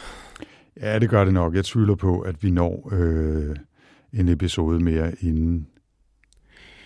[0.81, 1.55] Ja, det gør det nok.
[1.55, 3.55] Jeg tvivler på, at vi når øh,
[4.13, 5.67] en episode mere inden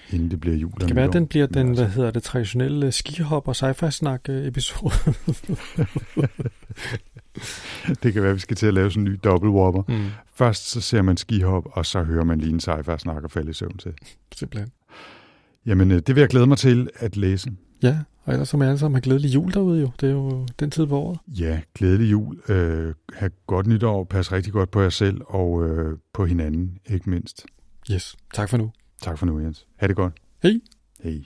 [0.09, 0.71] inden det bliver jul.
[0.79, 4.21] Det kan være, at den bliver den, hvad hedder det, traditionelle skihop og sci-fi snak
[4.29, 4.93] episode.
[8.03, 9.83] det kan være, at vi skal til at lave sådan en ny double whopper.
[9.87, 10.05] Mm.
[10.33, 13.49] Først så ser man skihop, og så hører man lige en sci-fi snak og falde
[13.49, 13.93] i søvn til.
[14.35, 14.71] Simpelthen.
[15.65, 17.51] Jamen, øh, det vil jeg glæde mig til at læse.
[17.83, 19.91] Ja, og ellers som alle sammen har glædelig jul derude jo.
[20.01, 21.19] Det er jo den tid på året.
[21.27, 22.39] Ja, glædelig jul.
[22.49, 24.03] Øh, ha' godt nytår.
[24.03, 27.45] Pas rigtig godt på jer selv og øh, på hinanden, ikke mindst.
[27.91, 28.15] Yes.
[28.33, 28.71] Tak for nu.
[29.01, 29.67] Tak for nu, Jens.
[29.75, 30.13] Ha' det godt.
[30.43, 30.59] Hej.
[31.03, 31.23] Hej.